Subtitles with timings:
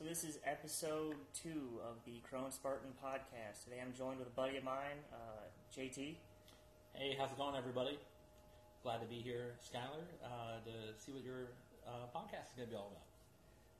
[0.00, 3.64] So this is episode two of the Crohn's Spartan podcast.
[3.64, 5.44] Today I'm joined with a buddy of mine, uh,
[5.76, 6.14] JT.
[6.94, 7.98] Hey, how's it going, everybody?
[8.82, 11.52] Glad to be here, Skylar, uh, to see what your
[11.86, 13.04] uh, podcast is going to be all about.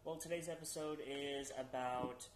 [0.04, 2.28] Well, today's episode is about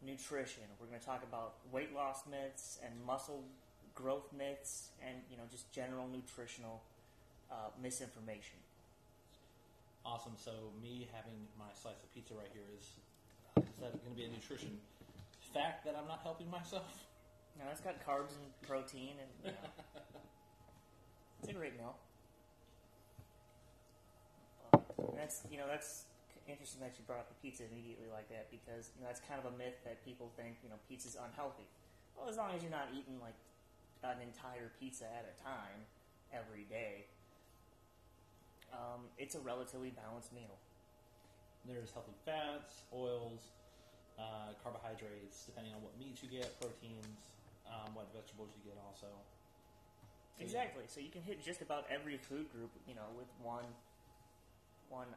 [0.00, 0.64] nutrition.
[0.80, 3.44] We're going to talk about weight loss myths and muscle
[3.94, 6.80] growth myths, and you know just general nutritional
[7.52, 8.56] uh, misinformation.
[10.06, 10.32] Awesome.
[10.36, 12.88] So, me having my slice of pizza right here is
[13.80, 14.78] that going to be a nutrition
[15.52, 17.06] fact that I'm not helping myself?
[17.58, 19.68] Now it's got carbs and protein, and you know,
[21.42, 21.96] it's a great meal.
[25.16, 26.06] That's you know that's
[26.48, 29.38] interesting that you brought up the pizza immediately like that because you know that's kind
[29.38, 31.66] of a myth that people think you know pizza's unhealthy.
[32.16, 33.36] Well, as long as you're not eating like
[34.02, 35.84] an entire pizza at a time
[36.32, 37.04] every day,
[38.72, 40.56] um, it's a relatively balanced meal.
[41.68, 43.52] There's healthy fats, oils,
[44.20, 47.32] uh, carbohydrates, depending on what meats you get, proteins,
[47.64, 49.08] um, what vegetables you get also.
[49.08, 50.84] So, Exactly.
[50.86, 53.64] So you can hit just about every food group, you know, with one
[54.88, 55.08] one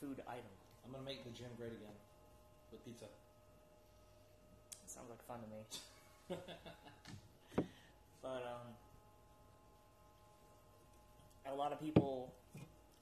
[0.00, 0.54] food item.
[0.84, 1.96] I'm to make the gym great again
[2.70, 3.06] with pizza.
[4.82, 5.62] That sounds like fun to me.
[8.22, 8.68] but um,
[11.50, 12.34] a lot of people,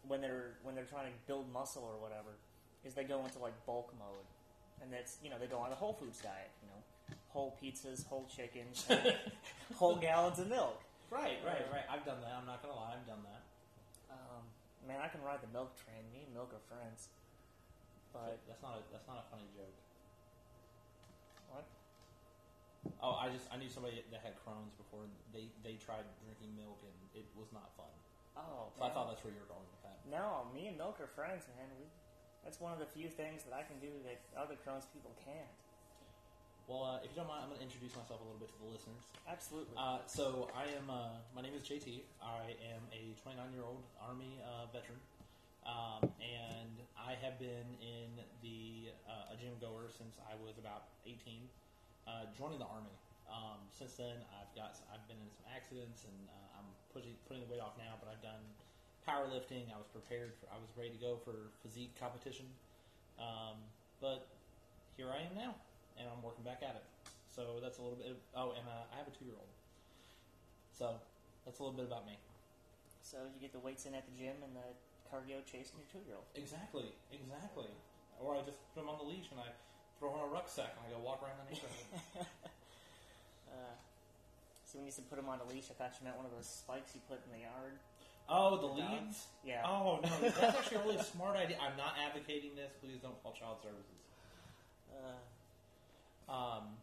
[0.07, 2.39] when they're when they're trying to build muscle or whatever,
[2.85, 4.27] is they go into like bulk mode,
[4.83, 6.81] and that's you know they go on a whole foods diet, you know,
[7.31, 8.85] whole pizzas, whole chickens,
[9.77, 10.83] whole gallons of milk.
[11.11, 11.85] Right, right, right.
[11.93, 12.33] I've done that.
[12.35, 12.97] I'm not going to lie.
[12.97, 13.43] I've done that.
[14.09, 14.43] Um,
[14.89, 16.01] man, I can ride the milk train.
[16.09, 17.13] Me and milk are friends.
[18.17, 19.77] But that's not a, that's not a funny joke.
[21.53, 21.65] what?
[23.01, 25.05] Oh, I just I knew somebody that had Crohn's before.
[25.05, 27.93] and They they tried drinking milk and it was not fun.
[28.37, 30.01] Oh, So I thought that's where you were going with that.
[30.09, 31.69] No, me and Milk are friends, man.
[31.77, 31.85] We,
[32.45, 35.55] that's one of the few things that I can do that other Crohn's people can't.
[36.71, 38.59] Well, uh, if you don't mind, I'm going to introduce myself a little bit to
[38.63, 39.03] the listeners.
[39.27, 39.75] Absolutely.
[39.75, 40.87] Uh, so I am.
[40.87, 42.07] Uh, my name is JT.
[42.23, 44.99] I am a 29 year old Army uh, veteran,
[45.67, 48.15] um, and I have been in
[48.47, 51.51] the uh, a gym goer since I was about 18.
[52.07, 52.95] Uh, joining the Army.
[53.27, 57.43] Um, since then, I've got I've been in some accidents, and uh, I'm pushing putting
[57.43, 57.99] the weight off now.
[57.99, 58.43] But I've done
[59.09, 59.71] powerlifting.
[59.71, 60.33] I was prepared.
[60.41, 62.47] For, I was ready to go for physique competition.
[63.19, 63.59] Um,
[64.01, 64.27] but
[64.97, 65.55] here I am now,
[65.99, 66.87] and I'm working back at it.
[67.31, 68.13] So that's a little bit.
[68.13, 69.53] Of, oh, and uh, I have a two year old.
[70.73, 70.99] So
[71.45, 72.19] that's a little bit about me.
[73.03, 74.69] so you get the weights in at the gym and the
[75.13, 76.25] cardio chasing your two-year-old.
[76.33, 77.69] Exactly, exactly.
[78.17, 79.53] Or I just put him on the leash and I
[80.01, 82.27] throw him a rucksack and I go walk around the neighborhood.
[83.53, 83.77] Uh,
[84.65, 86.33] so when you said put him on a leash, I thought you meant one of
[86.33, 87.77] those spikes you put in the yard.
[88.29, 89.27] Oh, the leads.
[89.45, 89.63] Yeah.
[89.67, 91.57] Oh no, that's actually a really smart idea.
[91.61, 92.73] I'm not advocating this.
[92.81, 94.01] Please don't call child services.
[94.91, 95.19] Uh,
[96.33, 96.79] Um,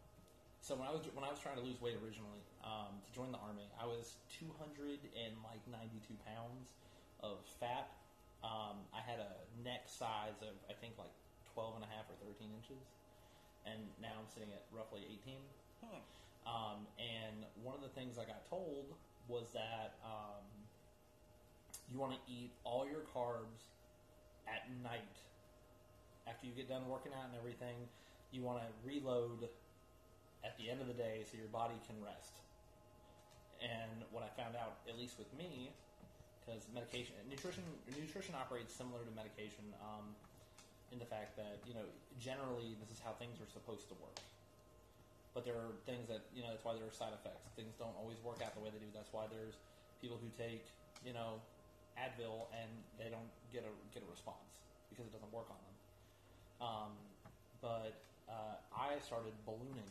[0.60, 3.32] so when I was when I was trying to lose weight originally um, to join
[3.32, 6.76] the army, I was 200 and like 92 pounds
[7.24, 7.90] of fat.
[8.44, 9.32] Um, I had a
[9.64, 11.12] neck size of I think like
[11.56, 12.84] 12 and a half or 13 inches,
[13.64, 15.40] and now I'm sitting at roughly 18.
[15.82, 16.04] hmm.
[16.46, 18.92] Um, and one of the things I got told
[19.28, 20.44] was that um,
[21.90, 23.66] you want to eat all your carbs
[24.46, 25.18] at night
[26.26, 27.76] after you get done working out and everything.
[28.30, 29.50] You want to reload
[30.46, 32.38] at the end of the day so your body can rest.
[33.60, 35.74] And what I found out, at least with me,
[36.40, 40.14] because medication, nutrition, nutrition operates similar to medication um,
[40.90, 41.84] in the fact that you know
[42.18, 44.18] generally this is how things are supposed to work
[45.34, 47.54] but there are things that you know that's why there are side effects.
[47.54, 48.90] Things don't always work out the way they do.
[48.90, 49.54] That's why there's
[50.02, 50.66] people who take
[51.06, 51.38] you know
[51.98, 55.76] Advil and they don't get a get a response because it doesn't work on them.
[56.60, 56.92] Um,
[57.62, 57.94] but
[58.28, 59.90] uh, I started ballooning,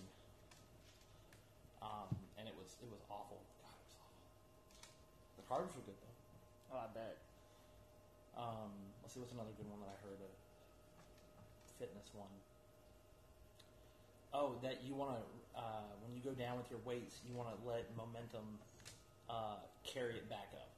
[1.81, 3.41] um, and it was it was awful.
[3.63, 4.23] God, it was awful.
[5.39, 6.17] The carbs were good though.
[6.75, 7.17] Oh, I bet.
[8.37, 8.71] Um,
[9.01, 10.19] let's see what's another good one that I heard.
[10.21, 10.31] A
[11.81, 12.31] fitness one.
[14.31, 15.23] Oh, that you want to
[15.59, 18.45] uh, when you go down with your weights, you want to let momentum
[19.29, 20.68] uh, carry it back up.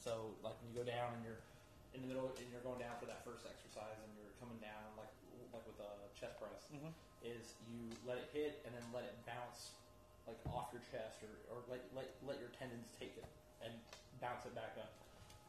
[0.00, 1.44] So, like when you go down and you're
[1.92, 4.96] in the middle and you're going down for that first exercise and you're coming down,
[4.96, 5.12] like
[5.52, 6.92] like with a chest press, Mhm.
[7.22, 9.74] is you let it hit and then let it bounce
[10.26, 13.26] like off your chest or, or let, let let your tendons take it
[13.60, 13.72] and
[14.20, 14.92] bounce it back up.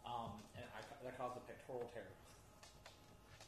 [0.03, 2.09] Um, and I, that caused a pectoral tear,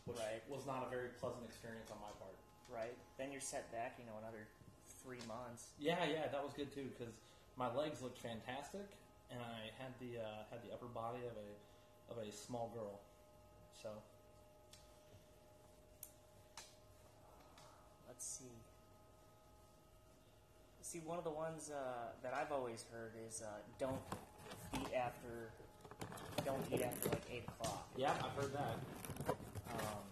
[0.05, 0.41] which Right.
[0.47, 2.37] was not a very pleasant experience on my part.
[2.69, 2.95] Right.
[3.17, 4.47] Then you're set back, you know, another
[5.01, 5.71] three months.
[5.79, 7.15] Yeah, yeah, that was good too because
[7.57, 8.85] my legs looked fantastic,
[9.31, 11.49] and I had the uh, had the upper body of a
[12.11, 12.99] of a small girl.
[13.81, 13.89] So
[18.07, 18.45] let's see.
[20.81, 23.47] See, one of the ones uh, that I've always heard is uh,
[23.79, 23.99] don't
[24.75, 25.49] eat after
[26.45, 27.87] don't eat after like eight o'clock.
[27.97, 28.77] Yeah, I've heard that.
[29.69, 30.03] Um,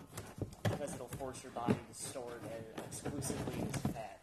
[0.63, 4.20] because it'll force your body to store it exclusively as fat.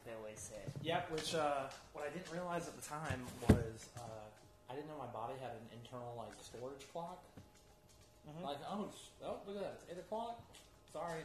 [0.00, 0.62] Is what they always say.
[0.82, 4.24] Yep, which uh, what I didn't realize at the time was uh,
[4.70, 7.22] I didn't know my body had an internal like storage clock.
[8.28, 8.44] Mhm.
[8.44, 10.40] Like, oh, sh- oh, look at that, it's eight o'clock.
[10.92, 11.20] Sorry,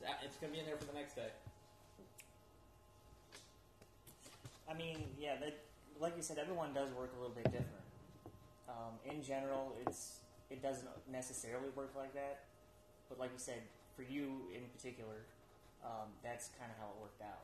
[0.00, 1.30] it's, a- it's gonna be in there for the next day.
[4.70, 5.58] I mean, yeah, that,
[5.98, 7.86] like you said, everyone does work a little bit different.
[8.68, 10.18] Um, in general, it's
[10.50, 12.44] it doesn't necessarily work like that,
[13.08, 13.62] but like you said,
[13.96, 15.26] for you in particular,
[15.84, 17.42] um, that's kind of how it worked out.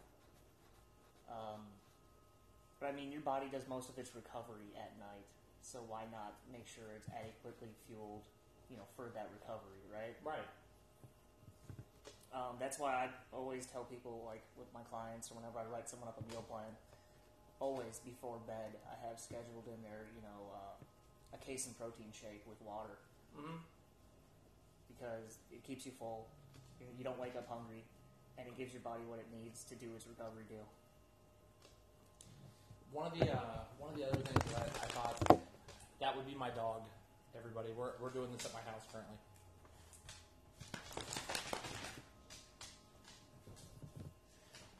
[1.31, 1.62] Um,
[2.81, 5.26] but I mean, your body does most of its recovery at night,
[5.62, 8.23] so why not make sure it's adequately fueled,
[8.70, 10.14] you know, for that recovery, right?
[10.23, 10.46] Right.
[12.34, 15.88] Um, that's why I always tell people, like with my clients or whenever I write
[15.88, 16.69] someone up a meal plan,
[17.61, 20.76] always before bed, I have scheduled in there, you know, uh,
[21.32, 23.00] a casein protein shake with water
[23.37, 23.61] Mm-hmm.
[24.88, 26.25] because it keeps you full.
[26.81, 27.84] You you don't wake up hungry,
[28.38, 30.64] and it gives your body what it needs to do its recovery deal.
[32.93, 35.41] One of the uh, one of the other things that I thought
[36.00, 36.83] that would be my dog.
[37.37, 39.17] Everybody, we're we're doing this at my house currently.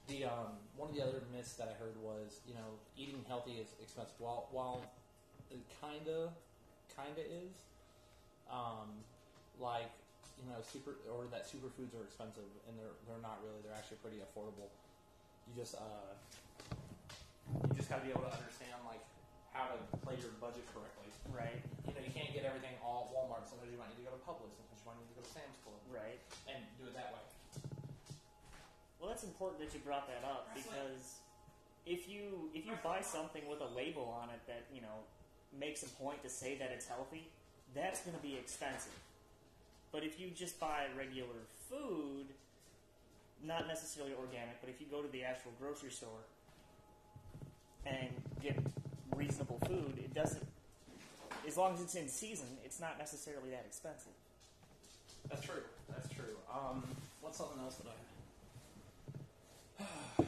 [0.09, 3.59] The um, one of the other myths that I heard was you know eating healthy
[3.61, 4.15] is expensive.
[4.19, 4.81] While while
[5.51, 6.33] it kinda
[6.97, 7.53] kinda is,
[8.51, 8.89] um,
[9.61, 9.93] like
[10.41, 13.61] you know super or that superfoods are expensive and they're they're not really.
[13.65, 14.73] They're actually pretty affordable.
[15.49, 16.15] You just uh,
[17.55, 19.03] you just got to be able to understand like
[19.55, 21.09] how to play your budget correctly.
[21.33, 23.45] Right, You know, you can't get everything all at Walmart.
[23.51, 24.55] Sometimes you might need to go to Publix.
[24.55, 26.23] Sometimes you might need to go to Sam's Club right.
[26.47, 27.25] and do it that way.
[29.01, 31.21] Well, that's important that you brought that up because
[31.85, 35.05] if you if you buy something with a label on it that you know
[35.55, 37.29] makes a point to say that it's healthy,
[37.75, 38.97] that's going to be expensive.
[39.93, 42.27] But if you just buy regular food,
[43.45, 46.27] not necessarily organic, but if you go to the actual grocery store
[47.87, 48.09] and
[48.43, 48.59] get
[49.15, 50.45] reasonable food, it doesn't.
[51.47, 54.13] As long as it's in season, it's not necessarily that expensive.
[55.29, 55.63] That's true.
[55.89, 56.37] That's true.
[56.53, 56.83] Um,
[57.21, 57.97] what's something else that I?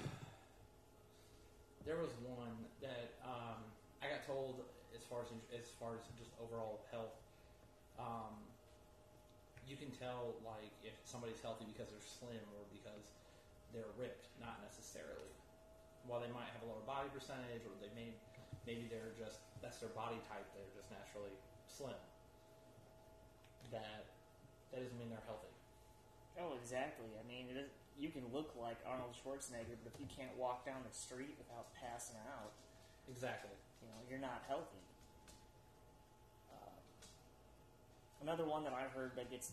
[1.86, 3.62] there was one that um,
[4.02, 4.62] I got told
[4.94, 7.14] as far as as far as just overall health.
[7.98, 8.34] Um,
[9.66, 13.04] you can tell like if somebody's healthy because they're slim or because
[13.74, 15.37] they're ripped, not necessarily.
[16.08, 18.16] While they might have a lower body percentage, or they may
[18.64, 21.36] maybe they're just that's their body type, they're just naturally
[21.68, 21.96] slim.
[23.70, 24.08] That
[24.72, 25.52] that doesn't mean they're healthy.
[26.40, 27.10] Oh, exactly.
[27.18, 27.68] I mean, it is,
[27.98, 31.66] you can look like Arnold Schwarzenegger, but if you can't walk down the street without
[31.74, 32.54] passing out,
[33.10, 33.50] Exactly.
[33.82, 34.78] you know, you're not healthy.
[36.52, 36.78] Uh,
[38.22, 39.50] another one that I've heard that gets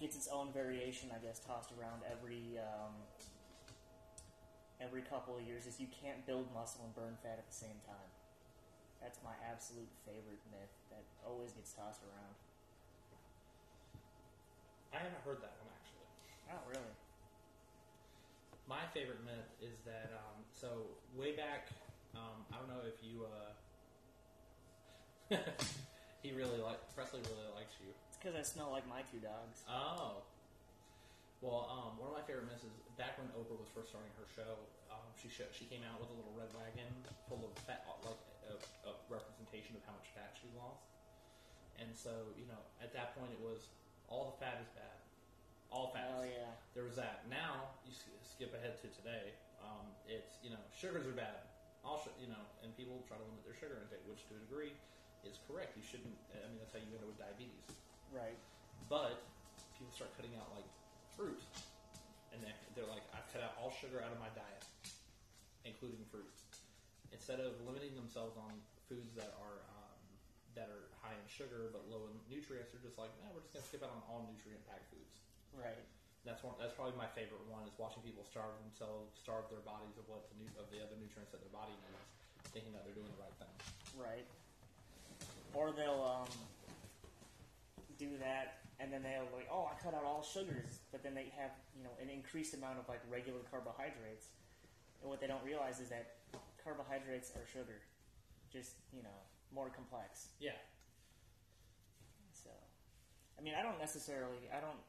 [0.00, 2.96] gets its own variation, I guess, tossed around every um,
[4.80, 7.78] every couple of years is you can't build muscle and burn fat at the same
[7.84, 8.10] time.
[9.00, 12.34] That's my absolute favorite myth that always gets tossed around.
[14.92, 16.08] I haven't heard that one actually.
[16.48, 16.96] Not really.
[18.68, 21.68] My favorite myth is that um, so way back.
[22.14, 23.24] Um, I don't know if you.
[23.24, 23.52] Uh,
[26.22, 27.88] he really like Presley really likes you.
[28.08, 29.62] It's because I smell like my two dogs.
[29.68, 30.22] Oh.
[31.40, 34.28] Well, um, one of my favorite myths is back when Oprah was first starting her
[34.36, 34.60] show.
[34.92, 36.92] Um, she show, she came out with a little red wagon
[37.32, 40.84] full of fat, like a, a representation of how much fat she lost.
[41.80, 43.72] And so, you know, at that point, it was
[44.04, 45.00] all the fat is bad.
[45.72, 46.12] All fat.
[46.12, 46.52] Oh yeah.
[46.76, 47.24] There was that.
[47.32, 49.32] Now you sk- skip ahead to today.
[49.64, 51.46] Um, it's you know sugars are bad.
[51.86, 54.42] All sh- you know, and people try to limit their sugar intake, which to a
[54.44, 54.74] degree
[55.22, 55.78] is correct.
[55.78, 56.18] You shouldn't.
[56.34, 57.70] I mean, that's how you end up with diabetes.
[58.10, 58.36] Right.
[58.90, 59.22] But
[59.78, 60.66] people start cutting out like
[61.20, 61.44] fruit,
[62.32, 64.64] and they're, they're like, I've cut out all sugar out of my diet,
[65.68, 66.32] including fruit.
[67.12, 68.56] Instead of limiting themselves on
[68.88, 70.00] foods that are um,
[70.56, 73.52] that are high in sugar but low in nutrients, they're just like, nah, we're just
[73.52, 75.20] gonna skip out on all nutrient packed foods.
[75.52, 75.84] Right.
[76.24, 76.56] That's one.
[76.56, 80.24] That's probably my favorite one is watching people starve themselves, starve their bodies of what
[80.32, 82.08] the nu- of the other nutrients that their body needs,
[82.56, 83.54] thinking that they're doing the right thing.
[83.98, 84.24] Right.
[85.52, 86.30] Or they'll um,
[87.98, 91.28] do that, and then they'll like, oh, I cut out all sugars, but then they
[91.36, 94.32] have you know an increased amount of like regular carbohydrates,
[95.02, 96.16] and what they don't realize is that
[96.64, 97.84] carbohydrates are sugar,
[98.52, 99.20] just you know
[99.52, 100.28] more complex.
[100.40, 100.56] Yeah.
[102.32, 102.50] So,
[103.38, 104.80] I mean, I don't necessarily, I don't,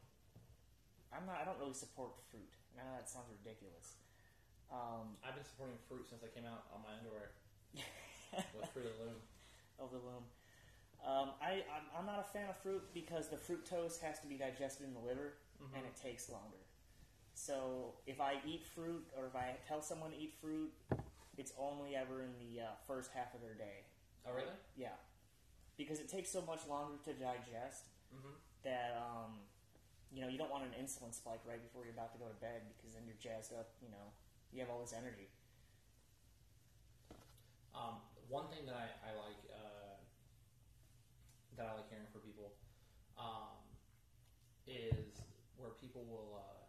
[1.12, 2.48] I'm not, I don't really support fruit.
[2.72, 4.00] And I know that sounds ridiculous.
[4.72, 7.36] Um, I've been supporting fruit since I came out on my underwear
[8.56, 9.20] with Fruit of the Loom.
[9.84, 10.24] of the loom.
[11.06, 14.36] Um, I, I'm, I'm not a fan of fruit because the fructose has to be
[14.36, 15.34] digested in the liver
[15.76, 16.58] and it takes longer.
[17.34, 20.72] So if I eat fruit or if I tell someone to eat fruit,
[21.38, 23.86] it's only ever in the uh, first half of their day.
[24.28, 24.54] Oh, really?
[24.78, 24.94] Yeah,
[25.78, 28.36] because it takes so much longer to digest Mm-hmm.
[28.68, 29.40] that um,
[30.12, 32.36] you know you don't want an insulin spike right before you're about to go to
[32.44, 33.72] bed because then you're jazzed up.
[33.80, 34.12] You know,
[34.52, 35.32] you have all this energy.
[37.72, 39.40] Um, one thing that I, I like
[41.58, 42.56] that I like hearing for people
[43.20, 43.60] um,
[44.68, 45.20] is
[45.60, 46.64] where people will, uh,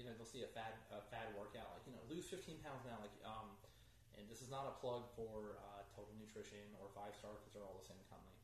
[0.00, 2.82] you know, they'll see a fad a fad workout like you know lose 15 pounds
[2.86, 3.54] now, like um,
[4.16, 7.66] and this is not a plug for uh, Total Nutrition or Five Star because they're
[7.66, 8.34] all the same company.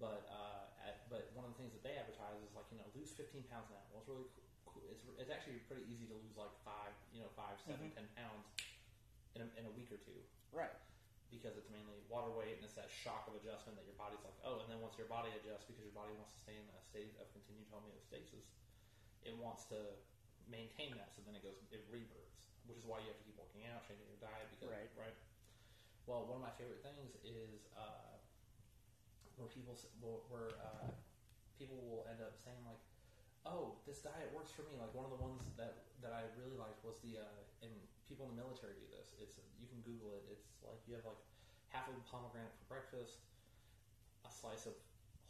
[0.00, 2.88] But uh, at, but one of the things that they advertise is like you know
[2.96, 3.82] lose 15 pounds now.
[3.92, 4.28] Well, it's really
[4.68, 4.86] cool.
[4.92, 7.96] It's, it's actually pretty easy to lose like five, you know, five, seven, Mhm.
[7.96, 8.44] ten pounds
[9.36, 10.16] in a, in a week or two
[10.52, 10.72] Right.
[11.32, 14.36] Because it's mainly water weight and it's that shock of adjustment that your body's like,
[14.44, 16.78] oh, and then once your body adjusts because your body wants to stay in a
[16.84, 18.52] state of continued homeostasis,
[19.24, 19.96] it wants to
[20.44, 23.38] maintain that, so then it goes, it reverts, which is why you have to keep
[23.40, 24.90] working out, changing your diet, because Right.
[24.94, 25.16] right.
[26.04, 28.18] Well, one of my favorite things is uh,
[29.38, 30.90] where people where where, uh,
[31.58, 32.82] people will end up saying like,
[33.46, 34.74] oh, this diet works for me.
[34.76, 37.70] Like one of the ones that that I really liked was the uh, and
[38.12, 39.16] people in the military do this.
[39.16, 40.28] It's you can Google it.
[40.28, 41.16] It's like you have like
[41.72, 43.24] half of a pomegranate for breakfast,
[44.28, 44.76] a slice of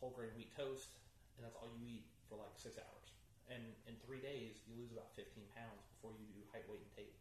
[0.02, 0.98] whole grain wheat toast,
[1.38, 3.14] and that's all you eat for like six hours.
[3.46, 6.90] And in three days, you lose about 15 pounds before you do height, weight, and
[6.98, 7.14] tape.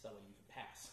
[0.00, 0.92] So that you can pass.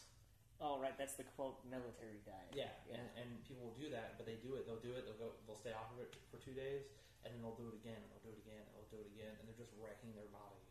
[0.59, 0.95] Oh, right.
[0.95, 2.51] That's the quote military diet.
[2.51, 2.99] Yeah, Yeah.
[2.99, 4.67] And, and people will do that, but they do it.
[4.67, 5.03] They'll do it.
[5.07, 5.35] They'll go.
[5.47, 6.87] They'll stay off of it for two days,
[7.23, 9.09] and then they'll do it again, and they'll do it again, and they'll do it
[9.11, 10.63] again, and they're just wrecking their body.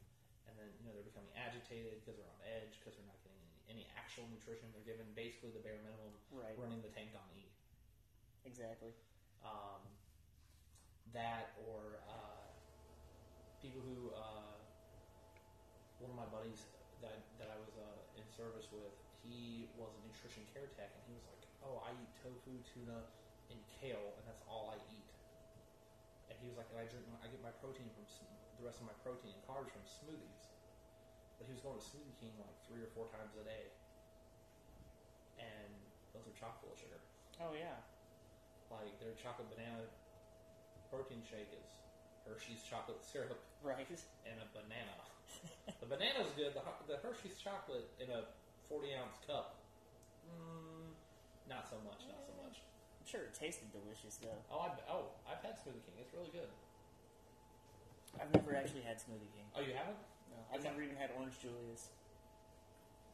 [0.60, 3.80] And you know they're becoming agitated because they're on edge because they're not getting any,
[3.80, 4.68] any actual nutrition.
[4.76, 6.52] They're given basically the bare minimum, Right.
[6.60, 7.48] running the tank on E.
[8.44, 8.92] Exactly.
[9.40, 9.80] Um,
[11.16, 12.44] that or uh,
[13.64, 14.60] people who uh,
[16.00, 16.68] one of my buddies
[17.00, 18.92] that that I was uh, in service with,
[19.24, 23.00] he was a nutrition care tech, and he was like, "Oh, I eat tofu, tuna,
[23.48, 25.08] and kale, and that's all I eat."
[26.28, 28.04] And he was like, "And I drink, I get my protein from
[28.60, 30.49] the rest of my protein and carbs from smoothies."
[31.40, 33.72] But he was going to Smoothie King like three or four times a day,
[35.40, 35.72] and
[36.12, 37.00] those are chock full of sugar.
[37.40, 37.80] Oh yeah.
[38.68, 39.88] Like their chocolate banana
[40.92, 41.80] protein shake is
[42.28, 43.88] Hershey's chocolate syrup Right.
[44.28, 44.94] and a banana.
[45.80, 46.52] the banana's good.
[46.52, 48.28] The, the Hershey's chocolate in a
[48.68, 49.58] 40 ounce cup,
[50.28, 50.92] mm,
[51.48, 52.04] not so much.
[52.06, 52.60] Not so much.
[53.00, 54.38] I'm sure it tasted delicious though.
[54.52, 55.96] Oh, I, oh, I've had Smoothie King.
[56.04, 56.52] It's really good.
[58.20, 59.48] I've never actually had Smoothie King.
[59.56, 59.98] Oh, you haven't?
[60.30, 61.90] No, I've never even had Orange Julius.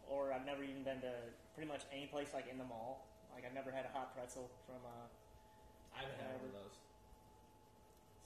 [0.08, 1.12] Or I've never even been to
[1.56, 3.08] pretty much any place like in the mall.
[3.34, 5.06] Like I've never had a hot pretzel from uh
[5.96, 6.76] I haven't had one of those.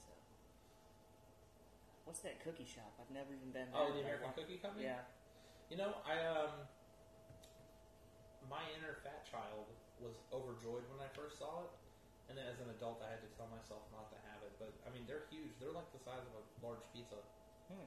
[0.03, 0.11] so.
[2.03, 2.91] What's that cookie shop?
[2.99, 3.79] I've never even been there.
[3.79, 4.91] Oh, the American Cookie Company.
[4.91, 5.07] Yeah.
[5.71, 6.67] You know, I um,
[8.51, 9.71] my inner fat child
[10.03, 11.71] was overjoyed when I first saw it,
[12.27, 14.51] and then as an adult, I had to tell myself not to have it.
[14.59, 15.55] But I mean, they're huge.
[15.63, 17.23] They're like the size of a large pizza.
[17.71, 17.87] Hmm.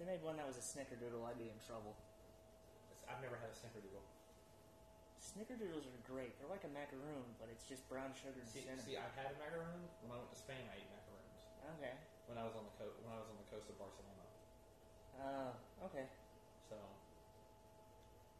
[0.00, 1.92] If they made one that was a snickerdoodle, I'd be in trouble.
[2.88, 4.00] It's, I've never had a snickerdoodle.
[5.20, 6.40] Snickerdoodles are great.
[6.40, 8.80] They're like a macaroon, but it's just brown sugar and See, cinnamon.
[8.80, 10.64] see, I've had a macaroon when I went to Spain.
[10.72, 11.36] I ate macaroons
[11.76, 11.92] Okay.
[12.32, 12.96] when I was on the coast.
[13.04, 14.24] When I was on the coast of Barcelona.
[15.20, 16.08] Uh, okay.
[16.72, 16.80] So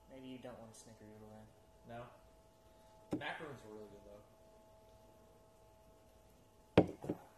[0.08, 1.44] Maybe you don't want a snickerdoodle then.
[1.92, 2.00] no,
[3.20, 4.24] macaroons were really good though.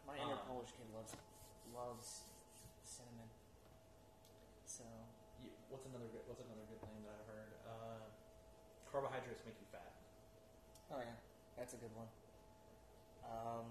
[0.06, 1.10] My inner Um, Polish kid loves
[1.74, 2.30] loves.
[4.72, 4.88] So
[5.44, 6.24] You, what's another good?
[6.24, 7.52] What's another good thing that I've heard?
[7.68, 8.08] Uh,
[8.88, 9.92] carbohydrates make you fat.
[10.88, 11.20] Oh yeah,
[11.60, 12.08] that's a good one.
[13.20, 13.68] Um,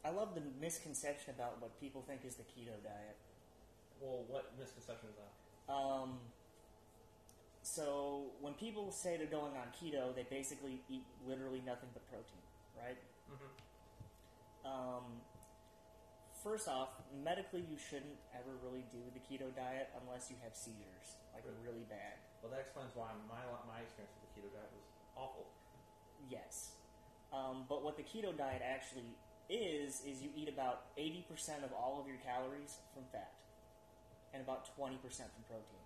[0.00, 3.20] I love the misconception about what people think is the keto diet.
[4.00, 5.32] Well, what misconception is that?
[5.68, 6.16] Um,
[7.60, 12.40] so when people say they're going on keto, they basically eat literally nothing but protein,
[12.72, 12.96] right?
[13.28, 13.52] Mm-hmm.
[14.64, 15.20] Um,
[16.46, 16.94] first off,
[17.26, 21.58] medically, you shouldn't ever really do the keto diet unless you have seizures, like Right.
[21.66, 22.14] really bad.
[22.40, 24.86] Well, that explains why my my experience with the keto diet was
[25.16, 25.50] awful.
[26.30, 26.70] Yes.
[27.32, 29.10] Um, but what the keto diet actually
[29.50, 33.32] is, is you eat about 80% of all of your calories from fat
[34.32, 35.82] and about 20% from protein.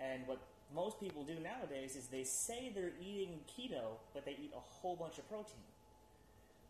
[0.00, 0.38] And what
[0.74, 4.96] most people do nowadays is they say they're eating keto, but they eat a whole
[4.96, 5.73] bunch of protein.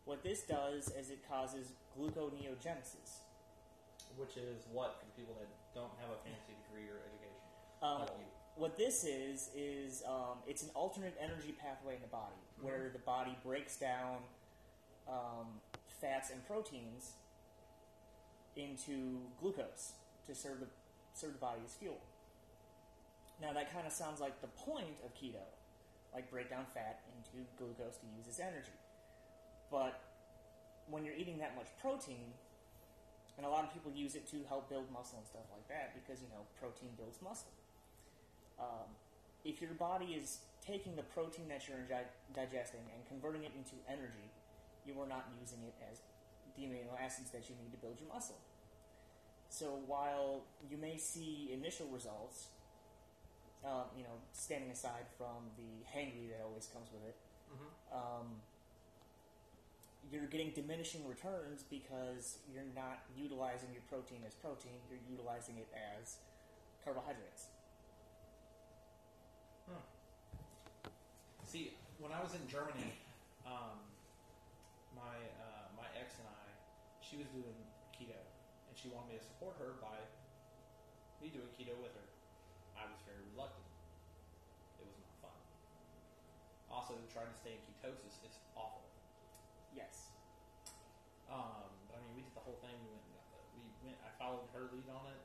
[0.05, 3.25] What this does is it causes gluconeogenesis.
[4.17, 7.41] Which is what for the people that don't have a fancy degree or education.
[7.81, 8.25] Um, like you.
[8.55, 12.99] what this is is um, it's an alternate energy pathway in the body where the
[12.99, 14.19] body breaks down
[15.09, 15.59] um,
[15.99, 17.11] fats and proteins
[18.55, 19.93] into glucose
[20.27, 20.67] to serve the
[21.13, 21.99] serve the body as fuel.
[23.41, 25.43] Now that kind of sounds like the point of keto,
[26.13, 28.71] like break down fat into glucose to use as energy.
[29.71, 29.99] But
[30.89, 32.33] when you're eating that much protein,
[33.37, 35.91] and a lot of people use it to help build muscle and stuff like that
[35.95, 37.51] because you know protein builds muscle.
[38.59, 38.87] Um,
[39.43, 41.83] if your body is taking the protein that you're
[42.33, 44.31] digesting and converting it into energy,
[44.87, 45.99] you are not using it as
[46.55, 48.39] the amino acids that you need to build your muscle.
[49.49, 52.47] So while you may see initial results,
[53.63, 57.17] um, you know, standing aside from the hangry that always comes with it,
[57.93, 58.41] um,
[60.11, 65.67] you're getting diminishing returns because you're not utilizing your protein as protein, you're utilizing it
[65.73, 66.17] as
[66.83, 67.47] carbohydrates.
[71.55, 71.71] See,
[72.03, 72.99] when I was in Germany,
[73.47, 73.79] um,
[74.91, 76.45] my uh, my ex and I,
[76.99, 77.55] she was doing
[77.95, 78.19] keto,
[78.67, 79.95] and she wanted me to support her by
[81.23, 82.07] me doing keto with her.
[82.75, 83.63] I was very reluctant.
[84.81, 85.39] It was not fun.
[86.67, 88.83] Also, trying to stay in ketosis is awful.
[89.75, 90.07] Yes.
[91.27, 92.79] Um, but I mean, we did the whole thing.
[92.79, 93.11] We went.
[93.59, 93.99] We went.
[93.99, 95.19] I followed her lead on it.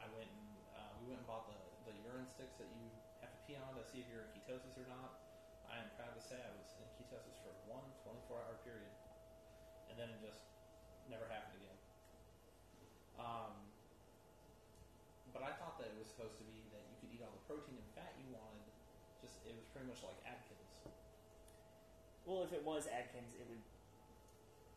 [0.00, 2.88] I went and uh, we went and bought the the urine sticks that you
[3.20, 5.20] have to pee on to see if you're in ketosis or not.
[5.68, 8.90] I am proud to say I was in ketosis for one 24 hour period,
[9.92, 10.48] and then it just
[11.12, 11.78] never happened again.
[13.20, 13.52] Um,
[15.36, 17.44] but I thought that it was supposed to be that you could eat all the
[17.44, 18.64] protein and fat you wanted.
[19.20, 20.72] Just it was pretty much like Atkins.
[22.24, 23.62] Well, if it was Atkins, it would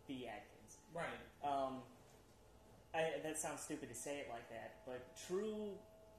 [0.07, 0.77] be Atkins.
[0.93, 1.19] Right.
[1.43, 1.81] Um,
[2.93, 5.71] I, that sounds stupid to say it like that, but true,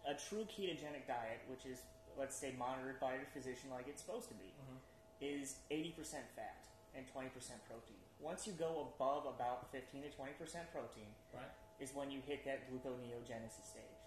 [0.07, 1.79] a true ketogenic diet, which is
[2.19, 4.79] let's say monitored by your physician like it's supposed to be, Mhm.
[5.21, 6.57] is 80% fat
[6.95, 7.31] and 20%
[7.67, 7.99] protein.
[8.21, 11.51] Once you go above about 15 to 20% protein, Right.
[11.81, 13.99] is when you hit that gluconeogenesis stage.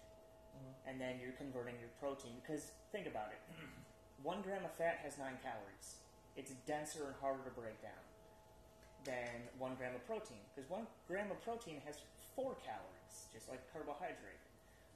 [0.56, 0.74] Mhm.
[0.86, 2.40] And then you're converting your protein.
[2.40, 3.38] Because think about it
[4.22, 5.96] one gram of fat has nine calories.
[6.36, 8.00] It's denser and harder to break down
[9.08, 10.44] than one gram of protein.
[10.52, 11.96] Because one gram of protein has
[12.36, 14.44] four calories, just like carbohydrate.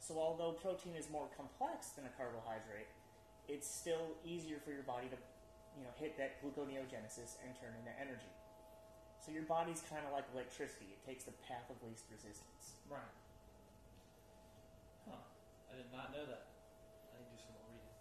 [0.05, 2.93] So although protein is more complex than a carbohydrate,
[3.49, 5.17] it's still easier for your body to
[5.81, 8.29] you know, hit that gluconeogenesis and turn into energy.
[9.25, 10.93] So your body's kind of like electricity.
[10.93, 12.77] It takes the path of least resistance.
[12.91, 13.15] Right.
[15.09, 15.25] Huh.
[15.73, 16.53] I did not know that.
[17.15, 17.95] I need to do some more reading.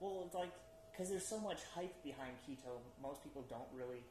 [0.00, 0.54] Well, it's like
[0.88, 4.06] because there's so much hype behind keto, most people don't really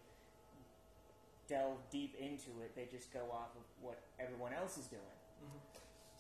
[1.50, 2.78] delve deep into it.
[2.78, 5.18] They just go off of what everyone else is doing.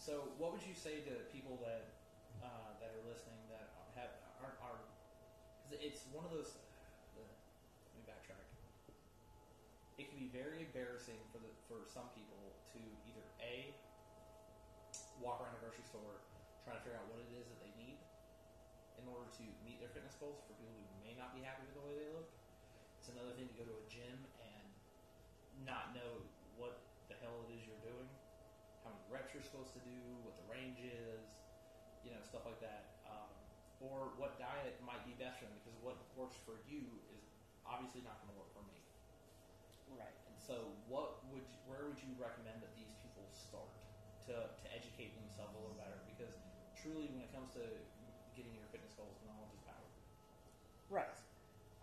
[0.01, 1.93] So, what would you say to people that
[2.41, 4.09] uh, that are listening that have
[4.41, 4.81] aren't are?
[5.69, 6.57] Cause it's one of those.
[7.13, 8.41] Uh, let me backtrack.
[10.01, 12.41] It can be very embarrassing for the for some people
[12.73, 13.69] to either a
[15.21, 16.23] walk around a grocery store
[16.63, 17.99] trying to figure out what it is that they need
[18.97, 20.41] in order to meet their fitness goals.
[20.47, 22.31] For people who may not be happy with the way they look,
[22.97, 24.15] it's another thing to go to a gym
[25.69, 26.25] not know
[26.57, 28.09] what the hell it is you're doing
[28.83, 31.37] how many reps you're supposed to do, what the range is,
[32.01, 32.97] you know, stuff like that.
[33.05, 33.29] Um,
[33.79, 37.21] or what diet might be best for them because what works for you is
[37.63, 38.81] obviously not going to work for me.
[39.93, 40.11] Right.
[40.25, 43.69] And so, what would you, where would you recommend that these people start
[44.27, 45.97] to, to educate themselves a little better?
[46.09, 46.37] Because
[46.75, 47.63] truly, when it comes to
[48.33, 49.89] getting your fitness goals, knowledge is power.
[50.91, 51.17] Right.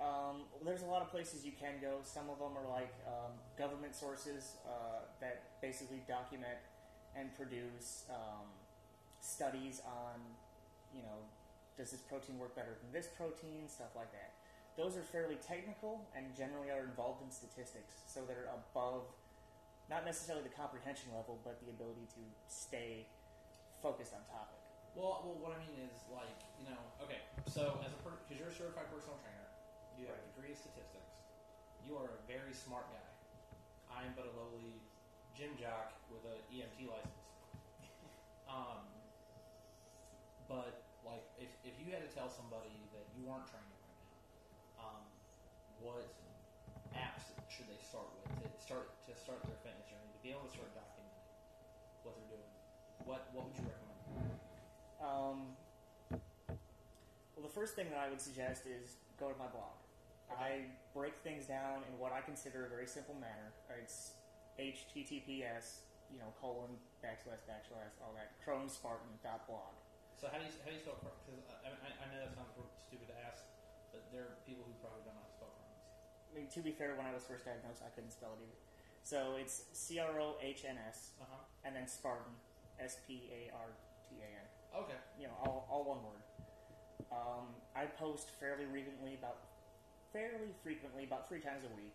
[0.07, 1.99] Um, there's a lot of places you can go.
[2.03, 6.63] Some of them are like um, government sources uh, that basically document
[7.19, 8.47] and produce um,
[9.19, 10.23] studies on,
[10.95, 11.19] you know,
[11.75, 14.31] does this protein work better than this protein, stuff like that.
[14.79, 19.09] Those are fairly technical and generally are involved in statistics, so they're above
[19.89, 23.07] not necessarily the comprehension level, but the ability to stay
[23.81, 24.59] focused on topic.
[24.93, 27.25] Well, well, what I mean is like you know, okay.
[27.49, 29.46] So as a because you're a certified personal trainer,
[29.97, 31.17] you have a degree of statistics.
[31.81, 33.11] You are a very smart guy.
[33.89, 34.77] I am but a lowly
[35.33, 37.33] gym jock with an EMT license.
[38.57, 38.85] um,
[40.49, 44.05] but like, if if you had to tell somebody that you aren't training right now,
[44.85, 45.03] um,
[45.81, 46.05] what
[46.93, 50.45] apps should they start with to start to start their fitness journey to be able
[50.45, 51.25] to start documenting
[52.05, 52.53] what they're doing?
[53.09, 53.87] What what would you recommend?
[55.01, 55.39] Um,
[57.37, 59.86] well, the first thing that I would suggest is go to my blog.
[60.31, 63.55] I break things down in what I consider a very simple manner.
[63.81, 64.13] It's
[64.59, 69.75] HTTPS, you know, colon, backslash, backslash, all that, crohnsspartan.blog.
[70.17, 71.21] So how do you how do you spell Crohn's?
[71.29, 72.57] Because I, I, I know that sounds
[72.89, 73.45] stupid to ask,
[73.93, 75.85] but there are people who probably don't know how to spell Crohn's.
[76.27, 78.59] I mean, to be fair, when I was first diagnosed, I couldn't spell it either.
[79.05, 81.45] So it's C R O H N S, Uh huh.
[81.69, 82.33] and then Spartan,
[82.81, 83.71] S P A R
[84.09, 84.47] T A N.
[84.89, 84.99] Okay.
[85.21, 86.25] You know, all, all one word.
[87.13, 89.37] Um, I post fairly frequently, about
[90.17, 91.93] fairly frequently, about three times a week,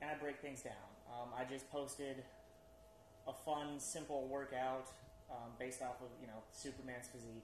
[0.00, 0.86] and I break things down.
[1.10, 2.22] Um, I just posted
[3.26, 4.86] a fun, simple workout
[5.26, 7.42] um, based off of you know Superman's physique.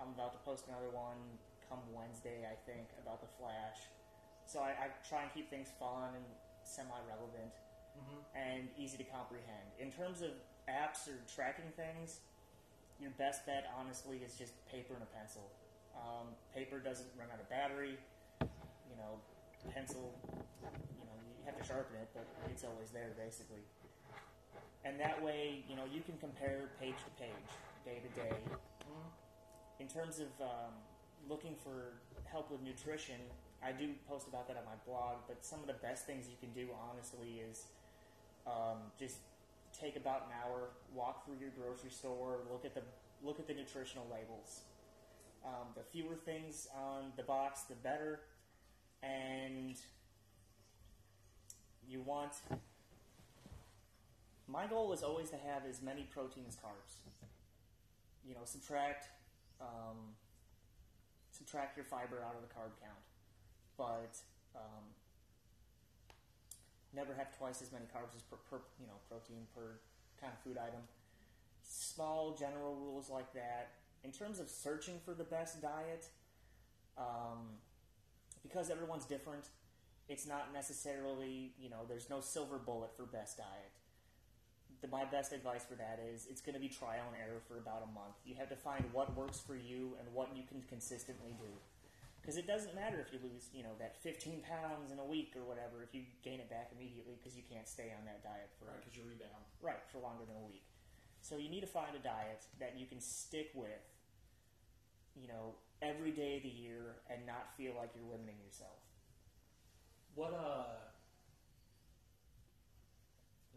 [0.00, 1.20] I'm about to post another one
[1.68, 3.84] come Wednesday, I think, about the Flash.
[4.48, 6.24] So I, I try and keep things fun and
[6.64, 7.52] semi-relevant
[7.94, 8.26] Mm-hmm.
[8.34, 9.70] and easy to comprehend.
[9.78, 10.34] In terms of
[10.66, 12.26] apps or tracking things,
[12.98, 15.46] your best bet, honestly, is just paper and a pencil.
[15.94, 17.94] Um, paper doesn't run out of battery.
[18.42, 19.22] You know,
[19.72, 20.12] pencil,
[20.62, 23.62] you know, you have to sharpen it, but it's always there, basically.
[24.84, 27.48] And that way, you know, you can compare page to page,
[27.84, 28.36] day to day.
[28.36, 29.80] Mm-hmm.
[29.80, 30.72] In terms of um,
[31.28, 33.16] looking for help with nutrition,
[33.64, 36.36] I do post about that on my blog, but some of the best things you
[36.38, 37.64] can do, honestly, is
[38.46, 39.16] um, just
[39.72, 42.82] take about an hour, walk through your grocery store, look at the
[43.24, 44.60] look at the nutritional labels.
[45.44, 48.20] Um, the fewer things on the box, the better,
[49.04, 49.76] and
[51.88, 52.32] you want.
[54.46, 56.98] My goal is always to have as many protein as carbs.
[58.26, 59.08] You know, subtract
[59.60, 60.16] um,
[61.30, 63.04] subtract your fiber out of the carb count,
[63.76, 64.16] but
[64.54, 64.84] um,
[66.94, 69.80] never have twice as many carbs as per, per you know protein per
[70.20, 70.80] kind of food item.
[71.62, 73.70] Small general rules like that.
[74.04, 76.08] In terms of searching for the best diet,
[76.98, 77.56] um,
[78.44, 79.48] because everyone's different,
[80.08, 83.72] it's not necessarily you know there's no silver bullet for best diet.
[84.82, 87.56] The, my best advice for that is it's going to be trial and error for
[87.56, 88.20] about a month.
[88.24, 91.48] You have to find what works for you and what you can consistently do.
[92.20, 95.36] Because it doesn't matter if you lose, you know, that 15 pounds in a week
[95.36, 98.48] or whatever, if you gain it back immediately because you can't stay on that diet
[98.56, 99.44] for Right, because you rebound.
[99.60, 100.64] right for longer than a week.
[101.20, 103.84] So you need to find a diet that you can stick with,
[105.14, 108.78] you know, every day of the year and not feel like you're limiting yourself.
[110.14, 110.94] What uh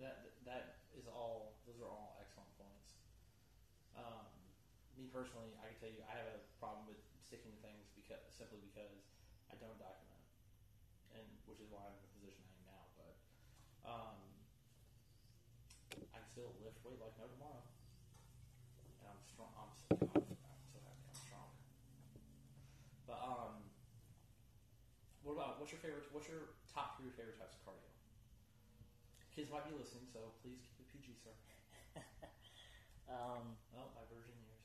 [0.01, 2.97] that that is all those are all excellent points.
[3.97, 4.25] Um,
[4.97, 8.21] me personally, I can tell you I have a problem with sticking to things because
[8.29, 8.93] simply because
[9.49, 10.23] I don't document,
[11.17, 12.83] and which is why I'm in the position I am now.
[12.97, 13.13] But
[13.85, 14.17] um,
[16.13, 17.65] I can still lift weight like no tomorrow,
[19.01, 19.53] and I'm strong.
[19.57, 21.49] I'm so happy I'm strong.
[23.09, 23.53] But um,
[25.25, 26.07] what about what's your favorite?
[26.15, 27.91] What's your top three favorite types of cardio?
[29.35, 31.35] Kids might be listening, so please keep it PG, sir.
[33.11, 34.63] Um, Oh, my virgin years.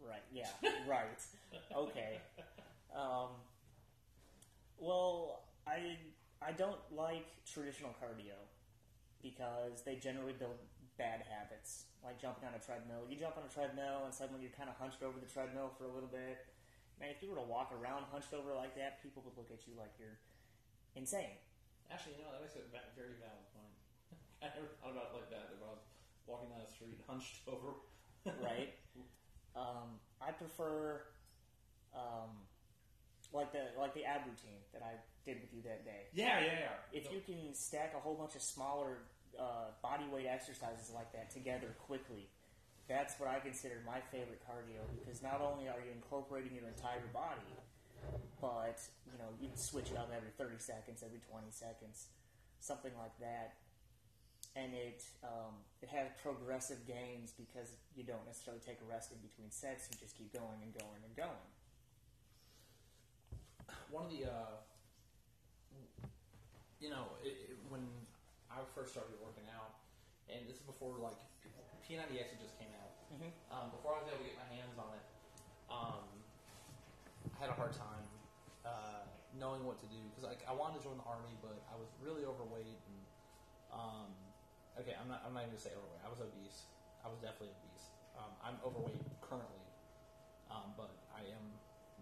[0.00, 0.24] Right.
[0.32, 0.48] Yeah.
[0.88, 1.20] right.
[1.76, 2.20] Okay.
[2.96, 3.36] Um,
[4.80, 5.96] well, I
[6.40, 8.40] I don't like traditional cardio
[9.20, 10.56] because they generally build
[10.96, 13.04] bad habits, like jumping on a treadmill.
[13.08, 15.84] You jump on a treadmill and suddenly you're kind of hunched over the treadmill for
[15.84, 16.44] a little bit.
[17.00, 19.66] Man, if you were to walk around hunched over like that, people would look at
[19.66, 20.18] you like you're
[20.94, 21.38] insane.
[21.90, 23.74] Actually, you know, that makes a very valid point.
[24.42, 25.52] I never thought about it like that.
[25.52, 25.84] If I was
[26.26, 27.76] walking down the street hunched over.
[28.40, 28.72] right?
[29.56, 31.02] um, I prefer
[31.94, 32.30] um,
[33.32, 36.08] like the like the ab routine that I did with you that day.
[36.12, 36.76] Yeah, yeah, yeah.
[36.92, 38.98] If you can stack a whole bunch of smaller
[39.38, 42.28] uh, body weight exercises like that together quickly,
[42.88, 47.04] that's what I consider my favorite cardio because not only are you incorporating your entire
[47.12, 47.52] body,
[48.40, 52.08] but you know you switch it up every 30 seconds, every 20 seconds,
[52.60, 53.56] something like that.
[54.56, 59.18] And it um, it has progressive gains because you don't necessarily take a rest in
[59.18, 59.88] between sets.
[59.90, 61.48] You just keep going and going and going.
[63.94, 64.58] one of the, uh,
[66.80, 67.86] you know, it, it, when
[68.50, 69.83] I first started working out,
[70.30, 71.18] and this is before like
[71.84, 72.92] P90X just came out.
[73.12, 73.30] Mhm.
[73.52, 75.04] Um, before I was able to get my hands on it,
[75.68, 76.04] um,
[77.36, 78.08] I had a hard time
[78.64, 79.04] uh,
[79.36, 81.92] knowing what to do because like, I wanted to join the army, but I was
[82.00, 82.98] really overweight and
[83.74, 84.10] um,
[84.80, 85.22] okay, I'm not.
[85.26, 86.02] I'm not even gonna say overweight.
[86.06, 86.70] I was obese.
[87.04, 87.90] I was definitely obese.
[88.16, 89.66] Um, I'm overweight currently,
[90.48, 91.44] um, but I am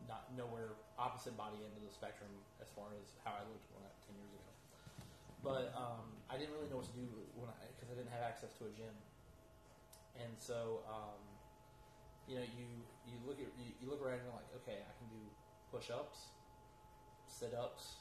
[0.07, 2.29] not nowhere opposite body end of the spectrum
[2.61, 4.53] as far as how I looked when I, ten years ago.
[5.43, 7.05] But um, I didn't really know what to do
[7.37, 8.97] when I because I didn't have access to a gym,
[10.17, 11.21] and so um,
[12.25, 12.65] you know you
[13.05, 15.21] you look at you, you look around and you're like, okay, I can do
[15.69, 16.33] push ups,
[17.29, 18.01] sit ups,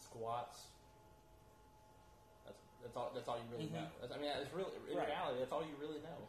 [0.00, 0.72] squats.
[2.48, 3.76] That's that's all that's all you really Mhm.
[3.76, 3.88] know.
[4.00, 5.12] That's, I mean, it's really in Right.
[5.12, 6.20] reality that's all you really know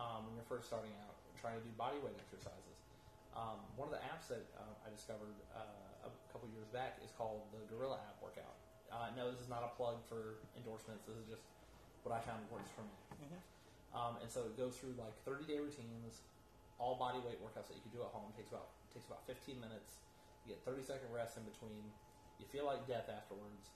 [0.00, 2.80] um, when you're first starting out trying to do body weight exercises.
[3.36, 7.12] Um, one of the apps that uh, I discovered uh, a couple years back is
[7.16, 8.59] called the Gorilla App Workout.
[8.90, 11.06] Uh, no, this is not a plug for endorsements.
[11.06, 11.46] This is just
[12.02, 12.96] what I found works for me.
[13.22, 13.40] Mhm.
[13.94, 16.22] Um, and so it goes through like 30 day routines,
[16.78, 18.32] all body weight workouts that you can do at home.
[18.34, 19.98] takes about takes about 15 minutes.
[20.44, 21.92] You get 30 second rest in between.
[22.38, 23.70] You feel like death afterwards,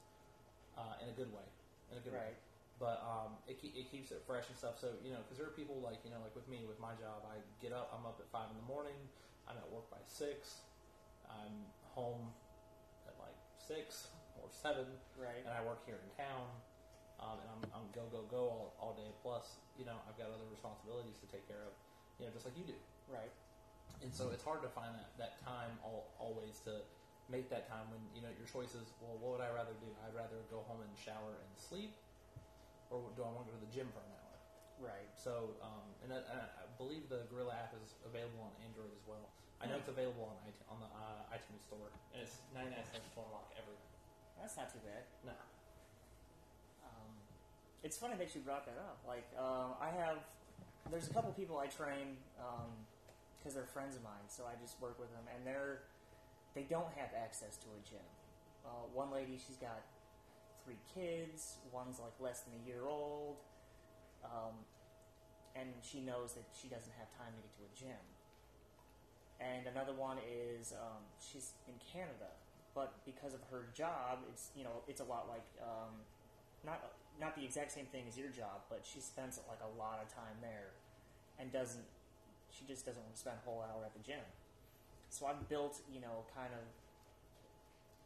[0.77, 1.45] uh, in a good way.
[1.93, 2.35] In a good way
[2.79, 4.79] but um, it, it keeps it fresh and stuff.
[4.81, 6.95] So you know, because there are people like you know, like with me with my
[6.99, 8.97] job, I get up, I'm up at five in the morning,
[9.47, 10.67] I'm at work by six,
[11.31, 12.35] I'm home
[13.07, 14.11] at like six
[14.55, 14.87] seven,
[15.19, 15.43] Right.
[15.43, 16.47] and I work here in town,
[17.19, 19.11] um, and I'm, I'm go go go all, all day.
[19.21, 21.75] Plus, you know, I've got other responsibilities to take care of,
[22.19, 22.79] you know, just like you do.
[23.11, 23.31] Right.
[24.03, 26.83] And so it's hard to find that, that time all, always to
[27.33, 29.89] make that time when you know your choice is well what would I rather do?
[30.05, 31.97] I'd rather go home and shower and sleep
[32.93, 34.37] or do I want to go to the gym for an hour?
[34.93, 35.09] Right.
[35.17, 39.01] So um, and, I, and I believe the Gorilla app is available on Android as
[39.09, 39.25] well.
[39.63, 43.09] I know it's available on iTunes, on the uh, iTunes store and it's 99 cents
[43.17, 43.94] to unlock everything.
[44.41, 45.05] That's not too bad.
[45.25, 45.33] No.
[46.85, 47.13] Um,
[47.83, 48.99] it's funny that you brought that up.
[49.07, 50.19] Like, uh, I have,
[50.91, 52.17] there's a couple people I train
[53.39, 55.81] because they're friends of mine, so I just work with them, and they're
[56.55, 58.07] they don't have access to a gym.
[58.65, 59.83] Uh, one lady, she's got
[60.65, 61.59] three kids.
[61.73, 63.37] One's like less than a year old,
[64.25, 64.55] um,
[65.57, 68.05] and she knows that she doesn't have time to get to a gym.
[69.43, 72.31] And another one is um, she's in Canada,
[72.75, 76.03] but because of her job, it's you know it's a lot like um,
[76.67, 76.83] not
[77.21, 80.13] not the exact same thing as your job, but she spends like a lot of
[80.13, 80.75] time there,
[81.39, 81.87] and doesn't
[82.51, 84.27] she just doesn't want to spend a whole hour at the gym.
[85.09, 86.67] So I've built you know kind of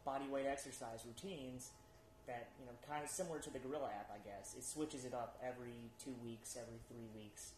[0.05, 1.71] body weight exercise routines
[2.27, 4.53] that you know kind of similar to the Gorilla app, I guess.
[4.57, 7.57] It switches it up every two weeks, every three weeks.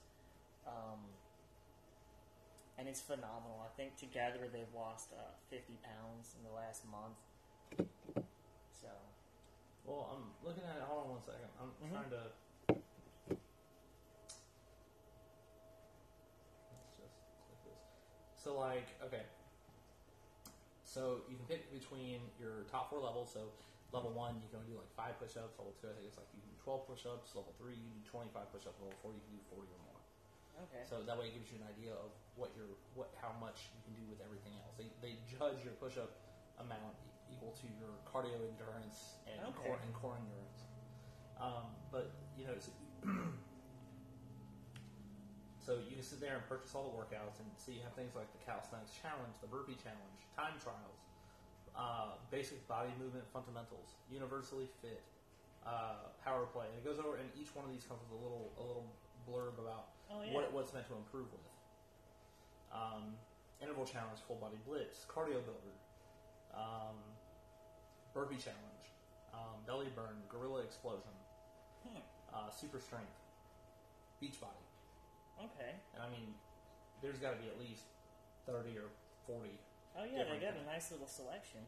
[0.66, 1.04] Um,
[2.82, 3.62] and it's phenomenal.
[3.62, 5.22] I think together they've lost uh,
[5.54, 7.14] 50 pounds in the last month.
[8.74, 8.90] So,
[9.86, 10.84] Well, I'm looking at it.
[10.90, 11.46] Hold on one second.
[11.62, 11.94] I'm Mhm.
[11.94, 12.24] trying to.
[16.74, 17.82] Let's just click this.
[18.36, 19.26] So, like, okay.
[20.84, 23.32] So you can pick between your top four levels.
[23.32, 23.54] So,
[23.94, 25.54] level one, you can only do like five push-ups.
[25.60, 27.36] Level two, I think it's like you can do 12 push-ups.
[27.36, 28.80] Level three, you do 25 push-ups.
[28.82, 29.91] Level four, you can do 40 or more.
[30.58, 30.84] Okay.
[30.84, 33.82] So that way it gives you an idea of what your what how much you
[33.84, 34.76] can do with everything else.
[34.76, 36.20] They, they judge your push up
[36.60, 36.98] amount
[37.32, 39.64] equal to your cardio endurance and Okay.
[39.64, 40.68] core and core endurance.
[41.40, 42.72] Um, but you know, so,
[45.66, 48.14] so you can sit there and purchase all the workouts, and so you have things
[48.14, 51.02] like the calisthenics challenge, the burpee challenge, time trials,
[51.74, 55.02] uh, basic body movement fundamentals, universally fit,
[55.66, 57.18] uh, power play, and it goes over.
[57.18, 58.94] And each one of these comes with a little a little
[59.26, 60.34] blurb about Oh, yeah.
[60.34, 61.48] what what it's meant to improve with.
[62.72, 63.16] Um,
[63.62, 65.76] interval challenge, full body blitz, cardio builder,
[66.54, 66.96] um,
[68.14, 68.86] burpee challenge,
[69.34, 71.16] um, belly burn, gorilla explosion,
[71.84, 72.00] Hmm.
[72.34, 73.16] uh, super strength,
[74.20, 74.66] beach body.
[75.40, 75.76] Okay.
[75.96, 76.36] And I mean,
[77.02, 77.84] there's got to be at least
[78.46, 78.88] thirty or
[79.28, 79.60] forty.
[79.98, 81.60] Oh yeah, they got a nice little selection.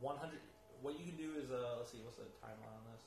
[0.00, 0.40] One hundred.
[0.82, 3.04] What you can do is uh, let's see, what's the timeline on this?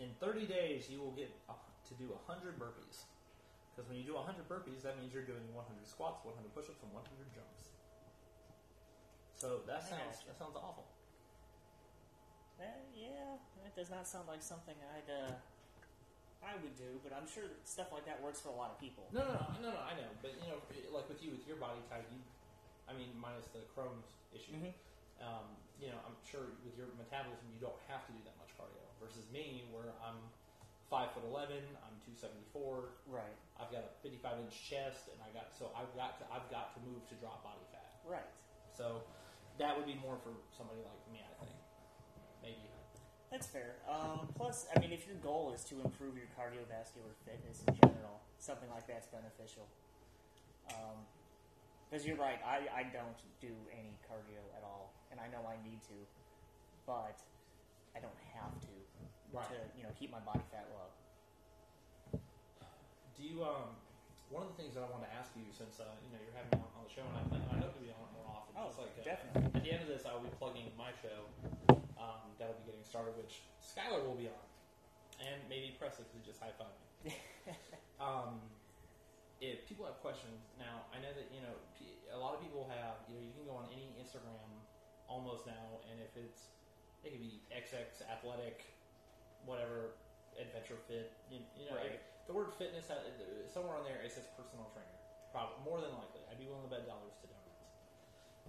[0.00, 1.54] In 30 days, you will get uh,
[1.88, 3.06] to do 100 burpees.
[3.70, 6.90] Because when you do 100 burpees, that means you're doing 100 squats, 100 push-ups, and
[6.94, 7.74] 100 jumps.
[9.34, 10.86] So that I sounds that sounds awful.
[12.58, 13.34] That, yeah,
[13.66, 15.34] that does not sound like something I'd uh,
[16.38, 19.10] I would do, but I'm sure stuff like that works for a lot of people.
[19.10, 19.82] No, no, no, no, no.
[19.82, 20.60] I know, but you know,
[20.92, 22.20] like with you, with your body type, you,
[22.86, 24.54] I mean, minus the Crohn's issue.
[24.54, 24.70] Mhm.
[25.24, 25.48] Um,
[25.80, 28.84] you know, I'm sure with your metabolism, you don't have to do that much cardio.
[29.00, 30.20] Versus me, where I'm
[30.92, 32.92] five foot eleven, I'm two seventy four.
[33.08, 33.36] Right.
[33.56, 36.76] I've got a 55 inch chest, and I got so I've got to I've got
[36.76, 37.96] to move to drop body fat.
[38.04, 38.30] Right.
[38.76, 39.02] So
[39.58, 41.56] that would be more for somebody like me, I think.
[42.42, 42.66] Maybe.
[43.30, 43.78] That's fair.
[43.88, 48.22] Um, plus, I mean, if your goal is to improve your cardiovascular fitness in general,
[48.38, 49.66] something like that's beneficial.
[51.88, 54.83] Because you're right, I, I don't do any cardio at all,
[55.14, 55.96] and I know I need to,
[56.90, 57.22] but
[57.94, 58.74] I don't have to
[59.30, 59.46] Right.
[59.50, 60.90] to you know keep my body fat low.
[63.14, 63.78] Do you um?
[64.32, 66.34] One of the things that I wanted to ask you, since uh, you know you're
[66.34, 68.26] having on, on the show, and I, plan, I hope to be on it more
[68.30, 68.50] often.
[68.58, 69.46] Oh, just like uh, definitely.
[69.54, 71.30] At the end of this, I will be plugging my show
[71.98, 74.44] um, that'll be getting started, which Skylar will be on,
[75.22, 76.74] and maybe Presley because he just high fived
[77.06, 77.14] me.
[78.06, 78.42] um,
[79.42, 81.54] if people have questions now, I know that you know
[82.14, 83.02] a lot of people have.
[83.10, 84.63] You know, you can go on any Instagram
[85.14, 86.50] almost now, and if it's
[87.06, 88.66] it could be XX athletic,
[89.46, 89.94] whatever.
[90.34, 91.14] Adventure Fit.
[91.30, 92.02] You, you know, Right.
[92.26, 92.98] the word fitness uh,
[93.46, 94.98] somewhere on there it says personal trainer.
[95.30, 97.62] Probably more than likely, I'd be willing to bet dollars to donuts.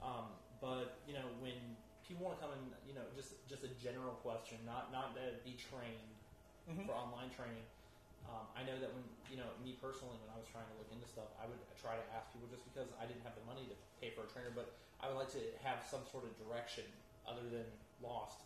[0.01, 3.69] Um, but you know, when people want to come in, you know, just just a
[3.77, 6.17] general question, not not to be trained
[6.65, 6.89] Mhm.
[6.89, 7.69] for online training.
[8.25, 10.89] Um, I know that when you know me personally, when I was trying to look
[10.89, 13.69] into stuff, I would try to ask people just because I didn't have the money
[13.69, 16.85] to pay for a trainer, but I would like to have some sort of direction
[17.27, 17.65] other than
[18.01, 18.41] lost.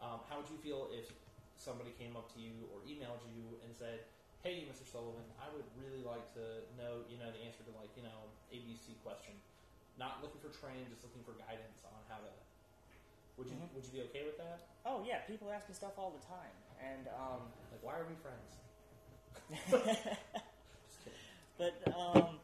[0.00, 1.10] Um, how would you feel if
[1.58, 4.04] somebody came up to you or emailed you and said,
[4.44, 4.84] "Hey, Mr.
[4.86, 8.28] Sullivan, I would really like to know, you know, the answer to like, you know,
[8.52, 9.34] ABC question.
[9.98, 12.30] Not looking for training, just looking for guidance on how to."
[13.36, 13.72] Would you Mhm.
[13.74, 14.60] Would you be okay with that?
[14.84, 18.14] Oh yeah, people ask me stuff all the time, and um, Like, why are we
[18.16, 18.56] friends?
[20.88, 21.18] Just kidding.
[21.58, 22.40] but um,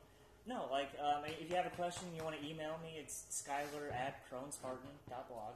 [0.47, 2.99] no, like um, if you have a question, you want to email me.
[2.99, 5.55] It's skyler at crohnsspartan.blog.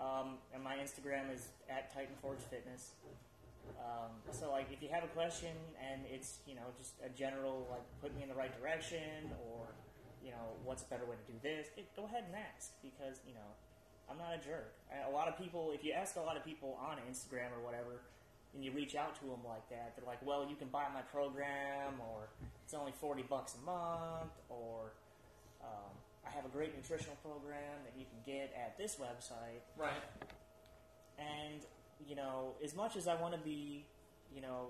[0.00, 2.92] Um, and my Instagram is at TitanForge Fitness.
[3.78, 7.66] Um, so like if you have a question and it's you know just a general
[7.70, 9.66] like put me in the right direction or
[10.24, 13.20] you know what's a better way to do this, it, go ahead and ask because
[13.26, 13.50] you know
[14.10, 14.72] I'm not a jerk.
[15.06, 18.00] A lot of people, if you ask a lot of people on Instagram or whatever,
[18.54, 21.02] and you reach out to them like that, they're like, "Well, you can buy my
[21.02, 22.28] program, or
[22.64, 24.92] it's only forty bucks a month, or
[25.62, 25.92] um,
[26.26, 29.92] I have a great nutritional program that you can get at this website." Right.
[31.18, 31.60] And
[32.08, 33.84] you know, as much as I want to be,
[34.34, 34.68] you know,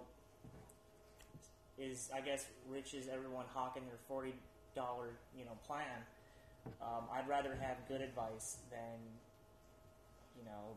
[1.79, 4.35] is I guess rich as everyone hawking their forty
[4.75, 6.05] dollar you know plan.
[6.83, 8.99] Um, I'd rather have good advice than
[10.37, 10.77] you know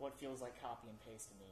[0.00, 1.50] what feels like copy and paste to me.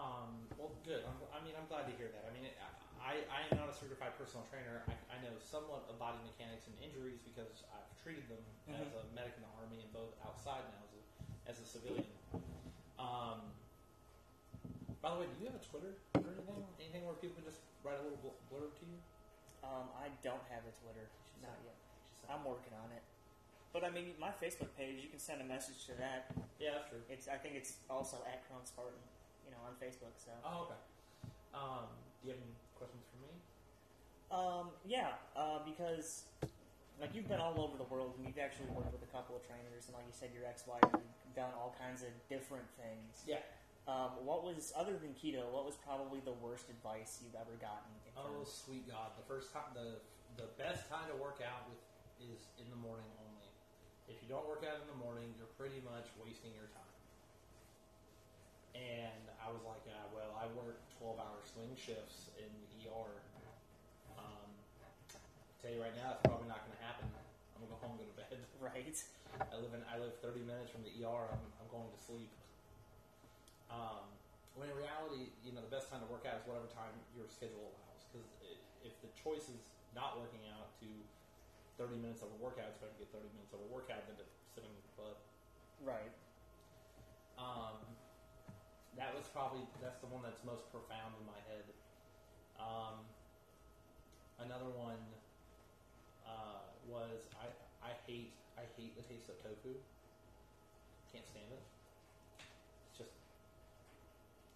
[0.00, 1.04] Um, well, good.
[1.04, 2.24] I'm, I mean, I'm glad to hear that.
[2.24, 2.56] I mean, it,
[2.96, 4.80] I, I am not a certified personal trainer.
[4.88, 8.40] I, I know somewhat of body mechanics and injuries because I've treated them
[8.72, 8.96] as Mhm.
[8.96, 11.02] a medic in the army and both outside now as a,
[11.52, 12.08] as a civilian.
[12.96, 13.52] Um,
[15.04, 16.64] by the way, do you have a Twitter or anything?
[16.80, 18.96] Anything where people can just write a little blurb to you?
[19.60, 21.04] Um, I don't have a Twitter,
[21.44, 21.76] not yet.
[22.32, 23.04] I'm working on it.
[23.72, 26.30] But I mean, my Facebook page, you can send a message to that.
[26.58, 27.02] yeah, that's true.
[27.08, 28.98] It's I think it's also at Crohn's Spartan,
[29.46, 30.14] you know, on Facebook.
[30.18, 30.34] So.
[30.42, 30.80] Oh, okay.
[31.54, 31.86] Um,
[32.22, 33.32] do you have any questions for me?
[34.30, 36.26] Um, yeah, uh, because
[37.00, 39.42] like you've been all over the world and you've actually worked with a couple of
[39.46, 43.22] trainers, and like you said, your ex-wife, you've done all kinds of different things.
[43.26, 43.42] Yeah.
[43.88, 45.46] Um, what was other than keto?
[45.50, 47.90] What was probably the worst advice you've ever gotten?
[48.14, 49.14] Oh, sweet God!
[49.16, 49.98] The first time, the
[50.36, 51.80] the best time to work out with
[52.30, 53.29] is in the morning only.
[54.10, 56.98] If you don't work out in the morning, you're pretty much wasting your time.
[58.74, 63.14] And I was like, uh, well, I work 12-hour swing shifts in the ER.
[64.18, 64.50] Um,
[65.62, 67.06] tell you right now, it's probably not going to happen.
[67.06, 68.34] I'm gonna go home, and go to bed.
[68.58, 68.98] right.
[69.38, 71.30] I live in I live 30 minutes from the ER.
[71.30, 72.34] I'm, I'm going to sleep.
[73.70, 74.10] Um,
[74.58, 77.30] when in reality, you know, the best time to work out is whatever time your
[77.30, 78.02] schedule allows.
[78.10, 78.26] Because
[78.82, 79.62] if the choice is
[79.94, 80.88] not working out to
[81.80, 84.20] 30 minutes of a workout, it's better to get 30 minutes of a workout than
[84.20, 85.16] to sit in the butt.
[85.80, 86.12] Right.
[87.40, 87.80] Um,
[89.00, 91.64] that was probably that's the one that's most profound in my head.
[92.60, 93.00] Um,
[94.44, 95.00] another one
[96.28, 97.48] uh, was I
[97.80, 99.72] I hate I hate the taste of tofu.
[101.08, 101.64] Can't stand it.
[102.92, 103.16] It's just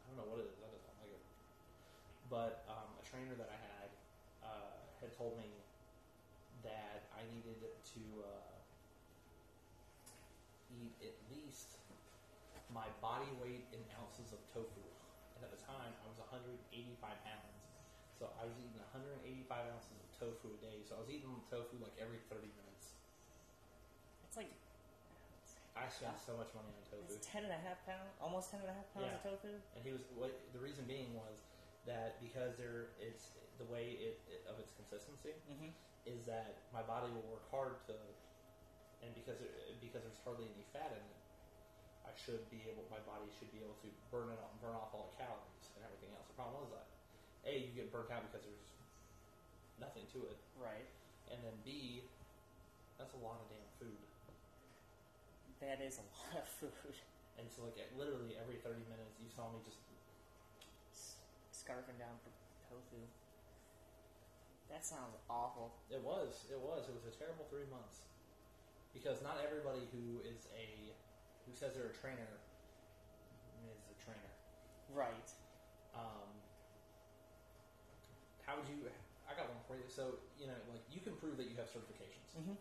[0.05, 0.61] I don't know what it is.
[0.61, 1.25] I just don't like it.
[2.29, 3.89] But um, a trainer that I had
[4.45, 5.64] uh, had told me that I needed
[7.95, 8.57] to uh,
[10.75, 11.79] eat at least
[12.73, 14.83] my body weight in ounces of tofu.
[15.39, 17.63] And at the time, I was 185 pounds.
[18.19, 20.83] So I was eating 185 ounces of tofu a day.
[20.83, 22.99] So I was eating tofu like every 30 minutes.
[24.27, 24.51] It's like
[25.75, 27.03] I spent so much money on tofu.
[27.11, 29.19] it's ten and a half pounds, almost ten and and a half pounds Yeah.
[29.19, 29.55] of tofu.
[29.75, 31.43] And he was what the reason being was
[31.87, 35.75] that because there it's the way it, it of its consistency Mm-hmm.
[36.05, 37.97] Is that my body will work hard to,
[39.01, 39.51] and because it,
[39.81, 41.21] because there's hardly any fat in it,
[42.05, 44.93] I should be able, my body should be able to burn it, off, burn off
[44.93, 46.29] all the calories and everything else.
[46.29, 46.87] The problem was that
[47.49, 48.69] a you get burnt out because there's
[49.81, 50.85] nothing to it, Right.
[51.33, 52.05] and then b
[53.01, 53.99] that's a lot of damn food.
[55.65, 56.95] That is a lot of food.
[57.41, 59.81] And so like at literally every 30 minutes, you saw me just
[60.95, 61.19] S-
[61.51, 62.31] Scarfing down for
[62.71, 63.01] tofu.
[64.75, 65.71] That sounds awful.
[65.87, 66.51] It was.
[66.51, 66.91] It was.
[66.91, 68.03] It was a terrible three months.
[68.91, 70.91] Because not everybody who is a
[71.47, 72.43] who says they're a trainer
[73.71, 74.35] is a trainer.
[74.91, 75.31] Right.
[75.95, 76.27] Um,
[78.43, 78.91] how would you?
[79.31, 79.87] I got one for you.
[79.87, 82.35] So you know, like you can prove that you have certifications.
[82.35, 82.59] Mm-hmm.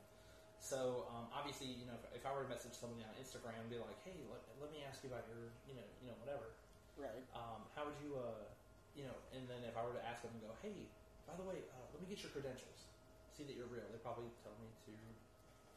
[0.61, 3.81] So um, obviously, you know, if, if I were to message somebody on Instagram, be
[3.81, 6.53] like, "Hey, let, let me ask you about your, you know, you know, whatever."
[6.93, 7.25] Right.
[7.33, 8.45] Um, how would you, uh,
[8.93, 10.93] you know, and then if I were to ask them and go, "Hey,
[11.27, 12.89] by the way, uh, let me get your credentials,
[13.35, 14.93] see that you're real," they probably tell me to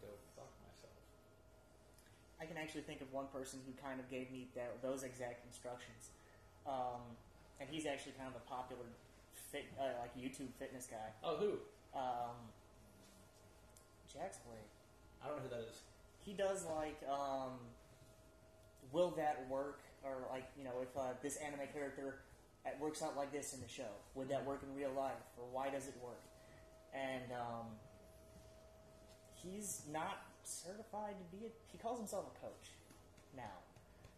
[0.02, 0.96] go fuck myself.
[2.40, 5.46] I can actually think of one person who kind of gave me that, those exact
[5.46, 6.12] instructions,
[6.66, 7.16] um,
[7.60, 8.86] and he's actually kind of a popular
[9.52, 11.10] fit, uh, like YouTube fitness guy.
[11.22, 11.58] Oh, who?
[11.96, 12.36] Um,
[14.12, 14.68] Jaxblade.
[15.22, 15.80] I don't know who that is.
[16.24, 17.58] He does like, um,
[18.92, 19.80] will that work?
[20.04, 22.20] Or like, you know, if uh, this anime character
[22.66, 25.22] uh, works out like this in the show, would that work in real life?
[25.38, 26.22] Or why does it work?
[26.92, 27.66] And um,
[29.34, 31.50] he's not certified to be a.
[31.70, 32.74] He calls himself a coach
[33.36, 33.62] now,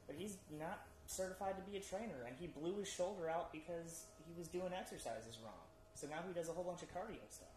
[0.07, 2.27] but he's not certified to be a trainer.
[2.27, 5.65] And he blew his shoulder out because he was doing exercises wrong.
[5.95, 7.51] So now he does a whole bunch of cardio stuff.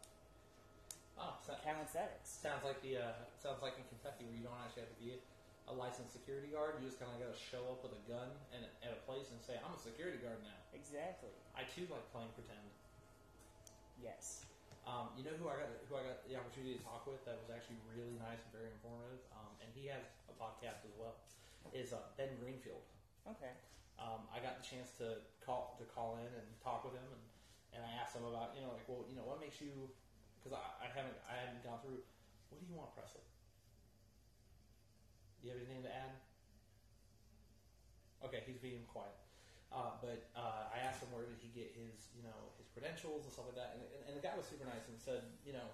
[1.20, 2.42] Oh, so, Calisthenics.
[2.42, 5.14] sounds like the uh, sounds like in Kentucky where you don't actually have to be
[5.72, 6.76] a licensed security guard.
[6.78, 9.32] You just kind of got to show up with a gun and at a place
[9.32, 11.32] and say, "I'm a security guard now." Exactly.
[11.56, 12.68] I too like playing pretend.
[14.04, 14.44] Yes.
[14.84, 17.40] Um, you know who I got who I got the opportunity to talk with that
[17.40, 21.16] was actually really nice and very informative, um, and he has a podcast as well.
[21.72, 22.84] Is uh, Ben Greenfield.
[23.30, 23.54] Okay.
[24.02, 27.24] Um, I got the chance to call to call in and talk with him, and,
[27.78, 29.88] and I asked him about you know like well you know what makes you
[30.42, 32.02] because I, I haven't I haven't gone through
[32.50, 33.24] what do you want Presley?
[35.42, 36.14] Do you have anything to add?
[38.22, 39.18] Okay, he's being quiet.
[39.74, 43.26] Uh, but uh, I asked him where did he get his, you know, his credentials
[43.26, 45.56] and stuff like that, and, and, and the guy was super nice and said, you
[45.56, 45.66] know,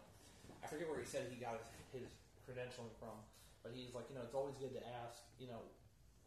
[0.63, 1.59] I forget where he said he got
[1.91, 2.07] his, his
[2.45, 3.17] credentialing from,
[3.65, 5.59] but he's like, you know, it's always good to ask, you know,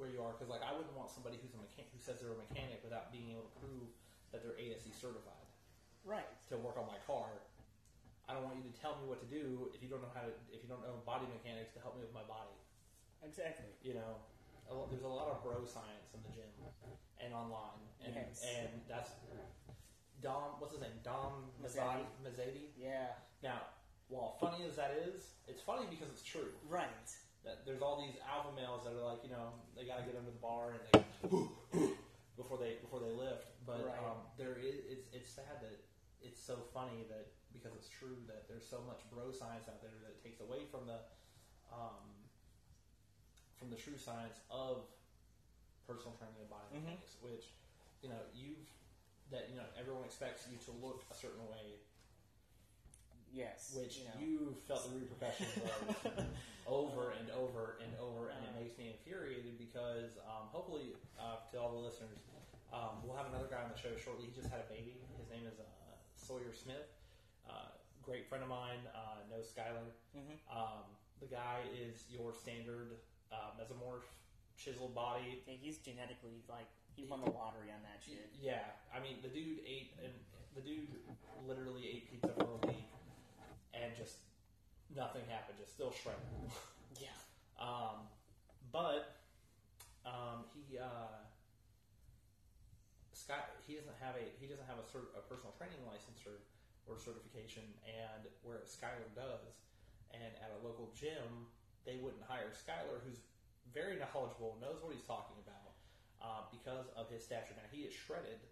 [0.03, 2.33] where you are because like I wouldn't want somebody who's a mechan- who says they're
[2.33, 3.89] a mechanic without being able to prove
[4.33, 5.45] that they're ASE certified
[6.09, 6.25] Right.
[6.49, 7.29] to work on my car.
[8.25, 10.25] I don't want you to tell me what to do if you don't know how
[10.25, 12.57] to if you don't know body mechanics to help me with my body.
[13.25, 13.71] Exactly.
[13.83, 14.17] You know,
[14.71, 16.51] a lo- there's a lot of bro science in the gym
[17.21, 18.45] and online, and Yes.
[18.45, 19.11] and that's
[20.21, 20.61] Dom.
[20.61, 21.01] What's his name?
[21.03, 22.05] Dom Mazzetti.
[22.23, 22.71] Mazzetti.
[22.77, 23.15] Yeah.
[23.43, 23.63] Now,
[24.09, 26.53] while funny as that is, it's funny because it's true.
[26.69, 27.09] Right.
[27.45, 30.17] That there's all these alpha males that are like, you know, they got to get
[30.17, 31.01] under the bar and they
[32.37, 33.49] before they before they lift.
[33.65, 33.99] But Right.
[33.99, 35.81] um, there is it's it's sad that
[36.21, 39.97] it's so funny that because it's true that there's so much bro science out there
[40.05, 41.01] that takes away from the
[41.73, 42.20] um,
[43.61, 44.89] from the true science of
[45.87, 46.89] personal training and Mm-hmm.
[46.97, 47.53] biomechanics, which
[48.03, 48.65] you know you've
[49.31, 51.79] that you know everyone expects you to look a certain way,
[53.31, 53.77] Yes.
[53.77, 54.17] which you know.
[54.19, 54.35] you
[54.67, 56.25] felt the repercussions of
[56.67, 61.61] over and over and over, and it makes me infuriated because um, hopefully, uh, to
[61.61, 62.19] all the listeners,
[62.73, 64.27] um, we'll have another guy on the show shortly.
[64.27, 64.99] He just had a baby.
[65.21, 65.67] His name is uh,
[66.19, 66.91] Sawyer Smith.
[67.47, 67.71] Uh,
[68.03, 69.91] great friend of mine, uh, knows Skylar.
[70.15, 70.39] Mhm.
[70.51, 70.87] Um,
[71.23, 72.99] the guy is your standard
[73.33, 74.07] uh, mesomorph,
[74.57, 75.43] chiseled body.
[75.47, 78.31] Yeah, he's genetically like he won the lottery on that shit.
[78.41, 80.13] Yeah, I mean the dude ate and
[80.55, 80.89] the dude
[81.47, 82.91] literally ate pizza for a week,
[83.75, 84.19] and just
[84.95, 85.59] nothing happened.
[85.59, 86.21] Just still shredded.
[86.99, 87.15] Yeah.
[87.61, 88.09] Um,
[88.73, 89.17] but
[90.05, 91.23] um, he uh,
[93.13, 96.43] Scott he doesn't have a he doesn't have a, cert, a personal training license or,
[96.91, 99.55] or certification, and whereas Skyler does,
[100.11, 101.47] and at a local gym
[101.85, 103.21] they wouldn't hire Skylar, who's
[103.73, 105.75] very knowledgeable, knows what he's talking about,
[106.21, 107.55] uh, because of his stature.
[107.57, 108.43] Now he is shredded,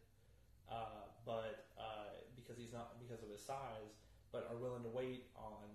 [0.70, 3.96] uh, but uh, because he's not because of his size,
[4.32, 5.68] but are willing to wait on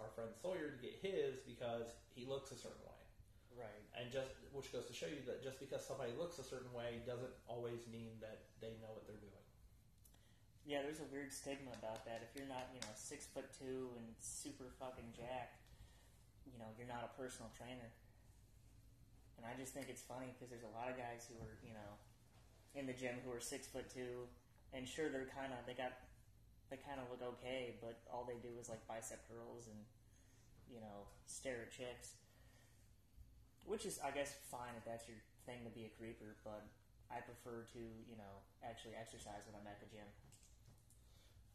[0.00, 3.00] our friend Sawyer to get his because he looks a certain way.
[3.52, 3.84] Right.
[3.92, 7.04] And just which goes to show you that just because somebody looks a certain way
[7.04, 9.44] doesn't always mean that they know what they're doing.
[10.64, 12.24] Yeah, there's a weird stigma about that.
[12.24, 15.59] If you're not, you know, six foot two and super fucking jacked,
[16.52, 17.90] you know, you're not a personal trainer.
[19.40, 21.72] And I just think it's funny because there's a lot of guys who are, you
[21.72, 21.96] know,
[22.74, 24.28] in the gym who are six foot two,
[24.74, 25.96] and sure they're kind of they got
[26.70, 29.80] they kind of look okay, but all they do is like bicep curls and
[30.70, 32.20] you know stare at chicks,
[33.66, 36.62] which is I guess fine if that's your thing to be a creeper, but
[37.10, 40.06] I prefer to you know actually exercise when I'm at the gym.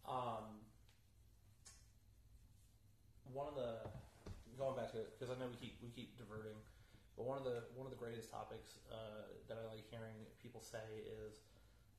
[0.03, 0.65] Um,
[3.33, 3.87] one of the
[4.57, 6.55] going back to it because I know we keep we keep diverting,
[7.19, 10.59] but one of the one of the greatest topics uh, that I like hearing people
[10.63, 11.43] say is,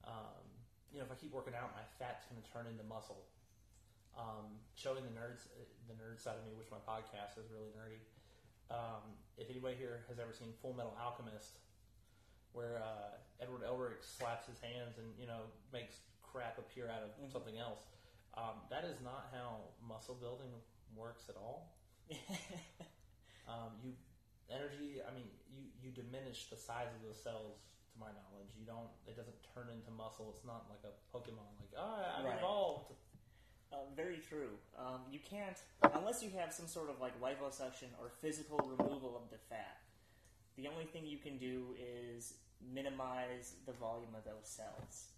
[0.05, 0.43] um,
[0.93, 3.25] you know, if I keep working out, my fat's going to turn into muscle.
[4.17, 5.45] Um, showing the nerds
[5.89, 8.01] the nerd side of me, which my podcast is really nerdy.
[8.73, 9.05] Um,
[9.37, 11.61] if anybody here has ever seen Full Metal Alchemist,
[12.57, 17.13] where uh, Edward Elric slaps his hands and you know makes crap appear out of
[17.21, 17.31] Mhm.
[17.31, 17.85] something else.
[18.35, 20.53] Um, that is not how muscle building
[20.97, 21.76] works at all.
[23.49, 23.93] um, you
[24.51, 25.03] energy.
[25.03, 27.63] I mean, you you diminish the size of those cells.
[27.93, 28.91] To my knowledge, you don't.
[29.07, 30.33] It doesn't turn into muscle.
[30.37, 31.49] It's not like a Pokemon.
[31.59, 32.39] Like, oh, I Right.
[32.39, 32.93] evolved.
[33.73, 34.51] Uh, very true.
[34.79, 35.57] Um, you can't,
[35.95, 39.79] unless you have some sort of like liposuction or physical removal of the fat.
[40.57, 42.35] The only thing you can do is
[42.73, 45.09] minimize the volume of those cells.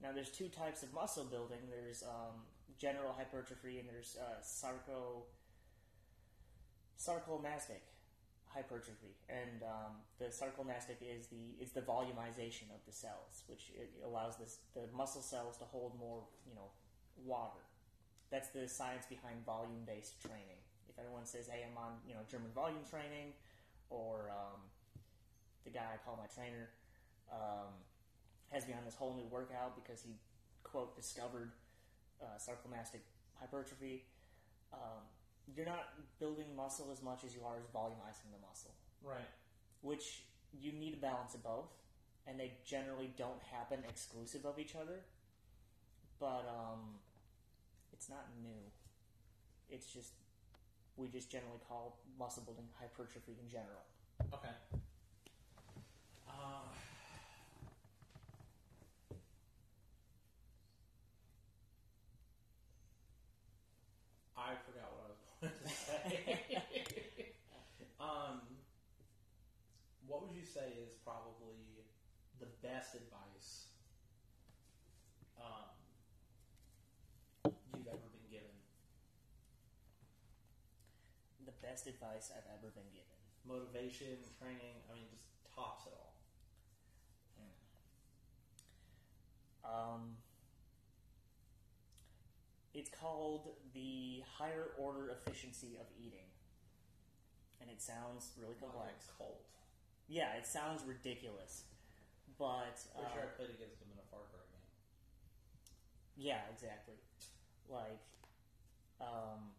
[0.00, 1.58] Now, there's two types of muscle building.
[1.68, 2.42] There's um,
[2.78, 5.24] general hypertrophy and there's uh, sarco
[6.98, 7.82] sarcoplasmic
[8.54, 9.16] hypertrophy.
[9.28, 13.72] And um, the sarcoplasmic is the is the volumization of the cells, which
[14.04, 16.68] allows this, the muscle cells to hold more, you know,
[17.24, 17.60] water.
[18.30, 20.60] That's the science behind volume-based training.
[20.88, 23.32] If anyone says, "Hey, I'm on you know German volume training,"
[23.90, 24.60] or um,
[25.64, 26.70] the guy I call my trainer
[27.32, 27.72] um,
[28.50, 30.16] has me on this whole new workout because he
[30.62, 31.52] quote discovered
[32.20, 33.04] uh, sarcoplasmic
[33.40, 34.04] hypertrophy.
[34.72, 35.04] Um,
[35.46, 35.88] you're not
[36.18, 38.72] building muscle as much as you are as volumizing the muscle,
[39.02, 39.28] Right.
[39.82, 41.70] which you need a balance of both,
[42.26, 45.00] and they generally don't happen exclusive of each other.
[46.20, 47.00] But um,
[47.92, 48.62] it's not new.
[49.70, 50.12] It's just
[50.96, 53.82] we just generally call muscle building hypertrophy in general.
[54.34, 54.50] Okay.
[56.28, 56.68] Uh,
[64.36, 67.32] I forgot what I was going to say.
[68.00, 68.40] um,
[70.06, 71.88] what would you say is probably
[72.36, 73.72] the best advice
[75.40, 75.72] um,
[77.72, 78.52] you've ever been given?
[81.46, 83.16] The best advice I've ever been given.
[83.48, 85.24] Motivation, training, I mean, just
[85.56, 86.12] tops it all.
[89.64, 90.16] Um,
[92.74, 96.26] it's called the higher order efficiency of eating.
[97.60, 99.08] And it sounds really complex.
[99.08, 99.46] Like cult.
[100.12, 101.64] Yeah, it sounds ridiculous.
[102.38, 104.66] But Pretty uh, sure I played against him in a Far Cry game.
[106.16, 106.94] yeah, exactly.
[107.68, 108.00] Like,
[109.00, 109.52] um,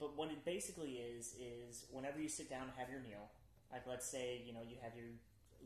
[0.00, 3.28] but what it basically is is whenever you sit down and have your meal,
[3.72, 5.10] like let's say you know you have your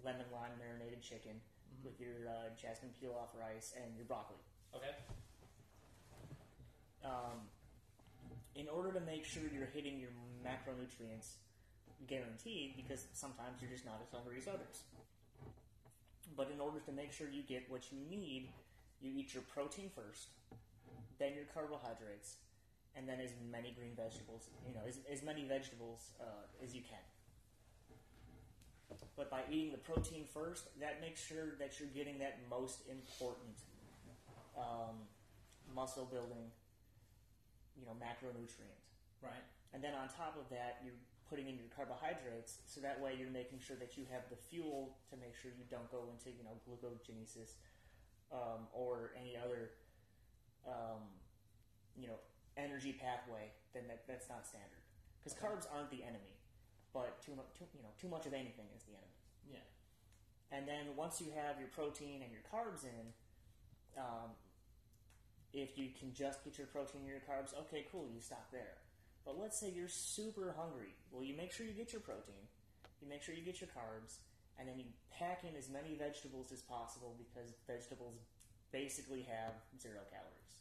[0.04, 1.40] lemon lime marinated chicken
[1.84, 4.38] with your uh, jasmine peel off rice and your broccoli.
[4.74, 4.92] Okay.
[7.04, 7.48] um,
[8.54, 10.10] in order to make sure you're hitting your
[10.44, 11.38] macronutrients
[12.06, 14.84] guaranteed, because sometimes you're just not as hungry as others.
[16.36, 18.48] But in order to make sure you get what you need,
[19.00, 20.28] you eat your protein first,
[21.18, 22.36] then your carbohydrates,
[22.94, 26.82] and then as many green vegetables, you know, as, as many vegetables uh, as you
[26.82, 27.02] can.
[29.16, 33.58] But by eating the protein first, that makes sure that you're getting that most important
[34.56, 35.06] um,
[35.74, 36.50] muscle building,
[37.74, 38.78] you know, macronutrient.
[39.22, 39.42] Right.
[39.74, 40.94] And then on top of that, you're
[41.28, 44.96] putting in your carbohydrates, so that way you're making sure that you have the fuel
[45.10, 47.60] to make sure you don't go into, you know, glucogenesis
[48.32, 49.70] um, or any other,
[50.66, 51.04] um,
[51.96, 52.18] you know,
[52.56, 53.52] energy pathway.
[53.74, 54.82] Then that, that's not standard
[55.22, 56.40] because carbs aren't the enemy,
[56.92, 59.18] but too, mu- too you know too much of anything is the enemy.
[59.52, 60.56] Yeah.
[60.56, 63.12] And then once you have your protein and your carbs in,
[63.98, 64.32] um,
[65.52, 68.80] if you can just get your protein and your carbs, okay, cool, you stop there.
[69.24, 70.94] But let's say you're super hungry.
[71.10, 72.48] Well, you make sure you get your protein,
[73.00, 74.18] you make sure you get your carbs,
[74.58, 78.16] and then you pack in as many vegetables as possible because vegetables
[78.72, 80.54] basically have zero calories.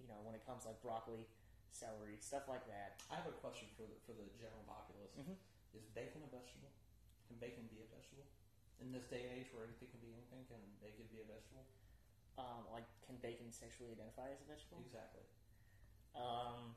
[0.00, 1.26] You know, when it comes like broccoli,
[1.70, 2.98] celery, stuff like that.
[3.12, 5.14] I have a question for the for the general populace.
[5.14, 5.36] Mhm.
[5.76, 6.72] Is bacon a vegetable?
[7.28, 8.24] Can bacon be a vegetable?
[8.80, 11.66] In this day and age where anything can be anything, can bacon be a vegetable?
[12.38, 14.80] Um, like, can bacon sexually identify as a vegetable?
[14.86, 15.26] Exactly.
[16.14, 16.76] Um,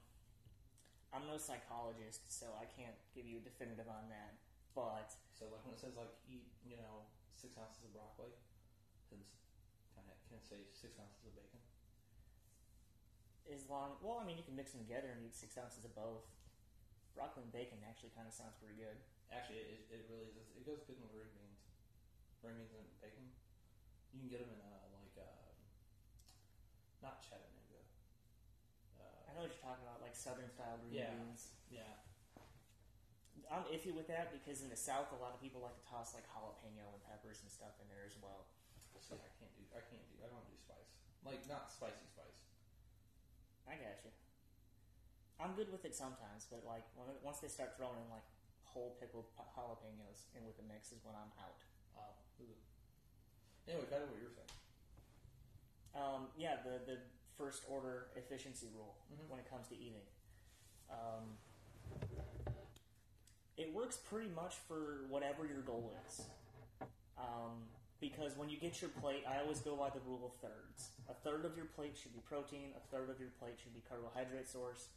[1.11, 4.39] I'm no psychologist, so I can't give you a definitive on that.
[4.71, 7.03] But So like when it says like eat, you know,
[7.35, 8.31] six ounces of broccoli,
[9.11, 9.19] can
[9.91, 11.59] can it, can it say six ounces of bacon?
[13.51, 15.91] as long, well, I mean, you can mix them together and eat six ounces of
[15.91, 16.23] both.
[17.11, 18.95] Broccoli and bacon actually kind of sounds pretty good.
[19.27, 20.47] Actually, it, it really is.
[20.55, 21.59] It goes good with ring beans.
[22.39, 23.27] Ring beans and bacon.
[24.15, 25.51] You can get them in uh, like uh,
[27.03, 27.50] not Chattanooga.
[29.31, 31.15] I know what you're talking about, like southern style green Yeah.
[31.15, 31.55] beans.
[31.71, 31.87] yeah.
[33.51, 36.15] I'm iffy with that because in the south, a lot of people like to toss
[36.15, 38.47] like jalapeno and peppers and stuff in there as well.
[39.03, 39.63] See, I can't do.
[39.75, 40.23] I can't do.
[40.23, 40.87] I don't do spice.
[41.27, 42.47] Like not spicy spice.
[43.67, 44.11] I got you.
[45.39, 48.23] I'm good with it sometimes, but like when, once they start throwing in like
[48.63, 51.59] whole pickled pa- jalapenos in with the mix is when I'm out.
[51.99, 52.15] Oh.
[53.67, 54.53] Anyway, kind of what you were saying.
[55.91, 56.95] Um, yeah, the the
[57.41, 59.27] first order efficiency rule Mhm.
[59.27, 60.05] when it comes to eating.
[60.89, 61.37] Um,
[63.57, 66.21] it works pretty much for whatever your goal is.
[67.17, 67.67] Um,
[67.99, 70.91] because when you get your plate, I always go by the rule of thirds.
[71.07, 73.81] A third of your plate should be protein, a third of your plate should be
[73.81, 74.89] carbohydrate source,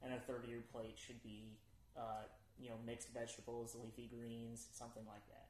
[0.00, 1.58] and a third of your plate should be,
[1.96, 2.24] uh,
[2.58, 5.48] you know, mixed vegetables, leafy greens, something like that.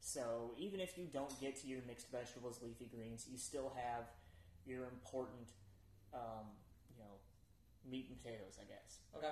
[0.00, 4.08] So even if you don't get to your mixed vegetables, leafy greens, you still have
[4.66, 5.54] your important,
[6.12, 6.50] um,
[6.90, 7.14] you know,
[7.86, 8.98] meat and potatoes, I guess.
[9.14, 9.30] Okay.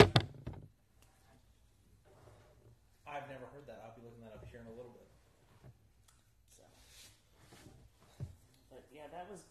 [3.04, 3.82] I've never heard that.
[3.84, 5.06] I'll be looking that up here in a little bit.
[6.56, 6.64] So,
[8.70, 9.44] but yeah, that was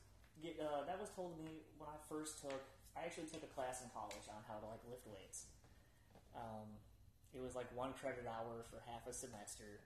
[0.43, 2.63] uh, that was told to me when I first took.
[2.97, 5.47] I actually took a class in college on how to like lift weights.
[6.35, 6.67] Um,
[7.33, 9.81] it was like one credit hour for half a semester,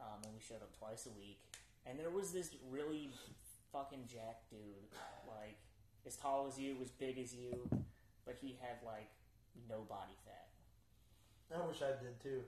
[0.00, 1.40] um, and we showed up twice a week.
[1.84, 3.10] And there was this really
[3.74, 4.86] fucking jack dude,
[5.26, 5.58] like
[6.06, 7.66] as tall as you, as big as you,
[8.24, 9.10] but he had like
[9.68, 10.46] no body fat.
[11.50, 12.42] I wish I did too.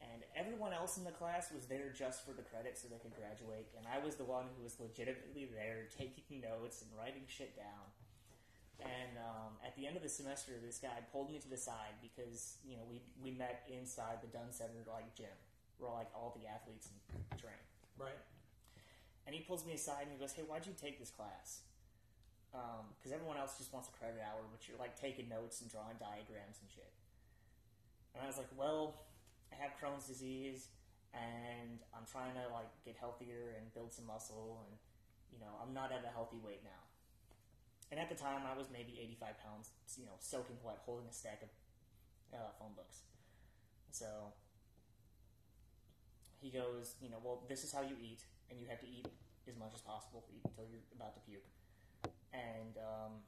[0.00, 3.14] and everyone else in the class was there just for the credit so they could
[3.14, 7.54] graduate and i was the one who was legitimately there taking notes and writing shit
[7.54, 7.86] down
[8.82, 11.94] and um, at the end of the semester this guy pulled me to the side
[12.02, 15.36] because you know we, we met inside the dunn center like gym
[15.78, 16.88] where like all the athletes
[17.38, 17.60] train
[18.00, 18.18] Right.
[19.26, 21.62] And he pulls me aside and he goes hey why'd you take this class
[22.98, 25.96] because everyone else just wants a credit hour but you're like taking notes and drawing
[25.96, 26.92] diagrams and shit
[28.12, 28.94] and i was like well
[29.52, 30.72] I have Crohn's disease,
[31.12, 34.72] and I'm trying to like get healthier and build some muscle, and
[35.28, 36.82] you know I'm not at a healthy weight now.
[37.92, 39.68] And at the time, I was maybe 85 pounds,
[40.00, 41.52] you know, soaking wet, holding a stack of
[42.32, 43.04] uh, phone books.
[43.92, 44.32] So
[46.42, 49.06] he goes, you know, well, this is how you eat, and you have to eat
[49.48, 51.46] as much as possible, eat until you're about to puke.
[52.34, 53.22] And um,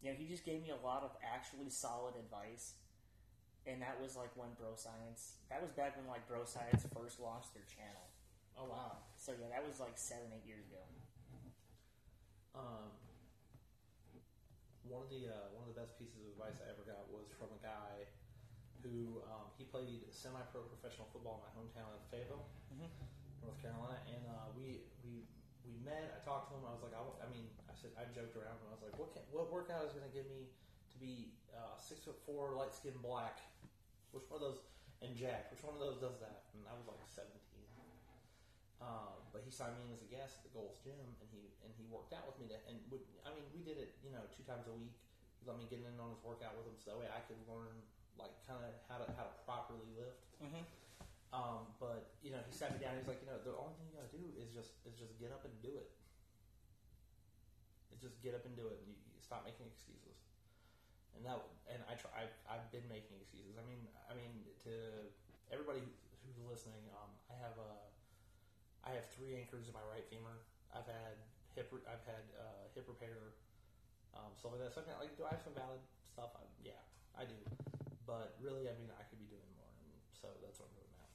[0.00, 2.74] you know, he just gave me a lot of actually solid advice
[3.66, 5.38] and that was like when Bro Science.
[5.46, 8.10] That was back when like Bro Science first launched their channel.
[8.58, 9.06] Oh wow.
[9.14, 10.82] So yeah, that was like seven, eight years ago.
[12.52, 12.90] Um,
[14.84, 17.30] one of the uh, one of the best pieces of advice I ever got was
[17.38, 18.10] from a guy
[18.82, 22.90] who um, he played semi-pro professional football in my hometown of Fayetteville, Mhm.
[23.42, 25.26] North Carolina, and uh, we we
[25.66, 26.10] we met.
[26.14, 26.66] I talked to him.
[26.66, 28.94] I was like, I, I mean, I said I joked around and I was like,
[28.98, 30.50] what can, what workout is going to give me
[30.90, 33.38] to be uh, six foot four, light skinned black?
[34.10, 34.60] Which one of those?
[35.02, 36.46] And Jack, which one of those does that?
[36.54, 37.66] And I was like seventeen.
[38.82, 41.54] Um, but he signed me in as a guest at the Gold's Gym, and he
[41.62, 42.50] and he worked out with me.
[42.50, 44.94] To, and would, I mean, we did it, you know, two times a week.
[45.38, 47.38] He let me get in on his workout with him, so that way I could
[47.46, 47.78] learn
[48.18, 50.22] like kind of how to how to properly lift.
[50.40, 50.64] Mm-hmm.
[51.32, 52.96] Um, but you know, he sat me down.
[53.00, 55.32] He's like, you know, the only thing you gotta do is just is just get
[55.32, 55.88] up and do it.
[57.88, 60.16] It's just get up and do it, and you, you stop making excuses.
[61.12, 62.24] And that, and I try.
[62.24, 63.56] I've, I've been making excuses.
[63.60, 64.32] I mean, I mean,
[64.64, 64.72] to
[65.52, 65.84] everybody
[66.24, 67.72] who's listening, um, I have a,
[68.84, 70.40] I have three anchors in my right femur.
[70.72, 71.20] I've had
[71.52, 73.36] hip, I've had uh, hip repair,
[74.16, 74.72] um, stuff like that.
[74.72, 76.32] So I mean, like, do I have some valid stuff?
[76.32, 76.80] I, yeah,
[77.12, 77.36] I do.
[78.12, 80.92] But really, I mean, I could be doing more, and so that's what I'm doing
[81.00, 81.08] now.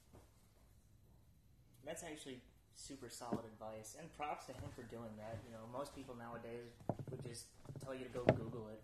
[1.86, 2.41] That's actually
[2.74, 5.38] super solid advice, and props to him for doing that.
[5.45, 6.74] You know, most people nowadays
[7.14, 7.54] would just
[7.86, 8.82] tell you to go Google it.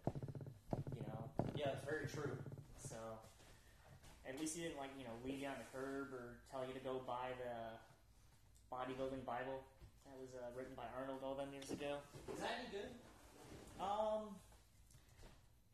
[0.94, 1.26] You know,
[1.58, 2.38] Yeah, it's very true.
[2.78, 3.18] so
[4.30, 6.78] at least he didn't like you know leave you on the curb or tell you
[6.78, 7.82] to go buy the
[8.70, 9.66] bodybuilding Bible
[10.06, 11.98] that was uh, written by Arnold all them years ago.
[12.30, 12.94] Is that any good?
[13.82, 14.38] Um,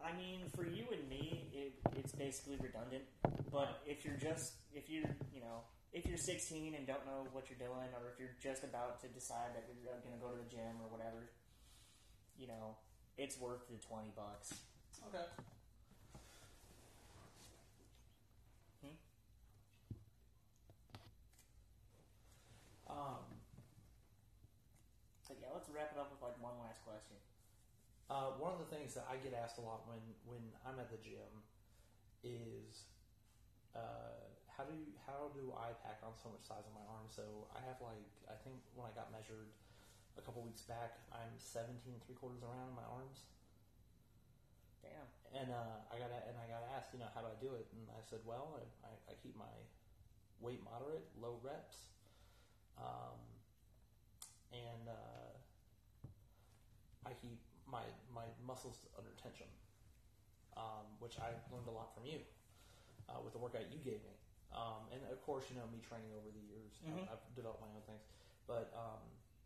[0.04, 3.04] I mean, for you and me, it, it's basically redundant.
[3.52, 7.50] But if you're just, if you're, you know, if you're 16 and don't know what
[7.50, 10.38] you're doing, or if you're just about to decide that you're going to go to
[10.38, 11.30] the gym or whatever,
[12.38, 12.76] you know,
[13.18, 14.54] it's worth the 20 bucks.
[15.10, 15.26] Okay.
[18.82, 18.96] Hmm?
[22.90, 23.40] Um,
[25.30, 27.14] But yeah, let's wrap it up with like one last question.
[28.10, 30.90] Uh, one of the things that I get asked a lot when, when I'm at
[30.90, 31.46] the gym
[32.26, 32.90] is
[33.78, 37.08] uh, how do you, how do I pack on so much size on my arm?
[37.08, 39.54] So I have like I think when I got measured
[40.18, 43.30] a couple weeks back, I'm 17 and three quarters around my arms.
[44.84, 45.08] Damn.
[45.32, 47.72] And uh, I got and I got asked, you know, how do I do it?
[47.72, 49.54] And I said, well, I, I, I keep my
[50.42, 51.94] weight moderate, low reps,
[52.76, 53.22] um,
[54.52, 55.32] and uh,
[57.06, 57.40] I keep
[57.72, 59.48] my my muscles under tension,
[60.58, 62.20] um, which I learned a lot from you
[63.08, 64.16] uh, with the workout you gave me.
[64.50, 67.06] Um, and of course, you know me training over the years, Mhm.
[67.06, 68.02] I've, I've developed my own things.
[68.50, 69.02] But um,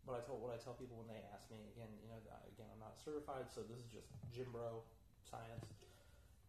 [0.08, 2.48] what I told what I tell people when they ask me again, you know, I-
[2.48, 4.80] again, I'm not certified, so this is just gym bro
[5.28, 5.68] science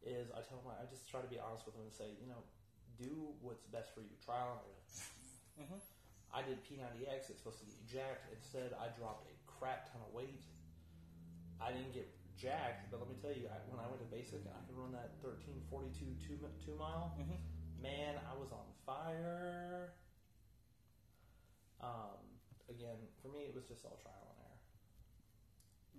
[0.06, 2.28] is I tell them I just try to be honest with them and say, you
[2.32, 2.40] know,
[2.96, 4.16] do what's best for you.
[4.24, 5.68] Trial and error.
[5.68, 5.80] Mhm.
[6.32, 7.30] I did P90X.
[7.32, 8.32] It's supposed to get you jacked.
[8.32, 10.40] Instead, I dropped a crap ton of weight.
[11.62, 14.44] I didn't get jacked, but let me tell you, I, when I went to basic,
[14.48, 17.16] I could run that 1342 two, two mile.
[17.20, 17.38] Mhm.
[17.82, 19.94] Man, I was on fire.
[21.82, 22.18] Um,
[22.70, 24.60] again, for me, it was just all trial and error.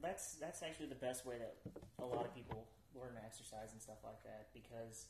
[0.03, 1.57] that's that's actually the best way that
[2.01, 5.07] a lot of people learn to exercise and stuff like that because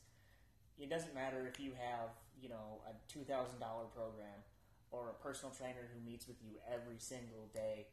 [0.77, 4.43] it doesn't matter if you have you know a two thousand dollar program
[4.91, 7.87] or a personal trainer who meets with you every single day.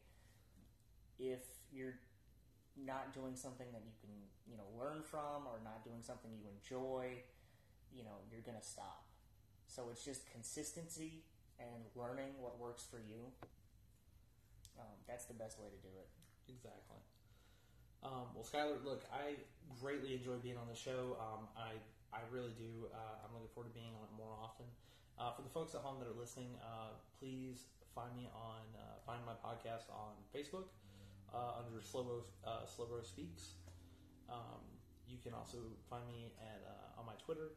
[1.17, 1.39] If
[1.71, 1.95] you're
[2.77, 4.11] not doing something that you can
[4.49, 7.23] you know learn from or not doing something you enjoy,
[7.93, 9.05] you know you're gonna stop.
[9.67, 11.23] So it's just consistency
[11.59, 13.31] and learning what works for you.
[14.79, 16.07] Um, that's the best way to do it.
[16.51, 16.99] Exactly.
[18.03, 19.35] Um, well, Skylar, look, I
[19.81, 21.17] greatly enjoy being on the show.
[21.17, 21.81] Um, I
[22.13, 22.87] I really do.
[22.93, 24.65] Uh, I'm looking forward to being on it more often.
[25.17, 27.65] Uh, for the folks at home that are listening, uh, please
[27.95, 30.69] find me on uh, find my podcast on Facebook
[31.35, 33.59] uh, under Slow uh, Slow Speaks.
[34.31, 34.63] Um,
[35.05, 35.59] you can also
[35.89, 37.51] find me at uh, on my Twitter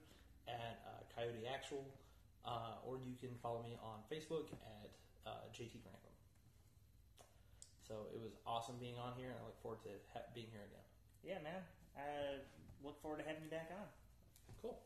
[0.50, 1.86] at uh, Coyote Actual,
[2.44, 4.90] uh, or you can follow me on Facebook at
[5.24, 6.12] uh, JT Grantham.
[7.86, 10.66] So it was awesome being on here, and I look forward to ha- being here
[10.68, 10.84] again.
[11.24, 11.64] Yeah, man.
[11.96, 12.44] I
[12.84, 13.88] look forward to having you back on.
[14.60, 14.76] Cool.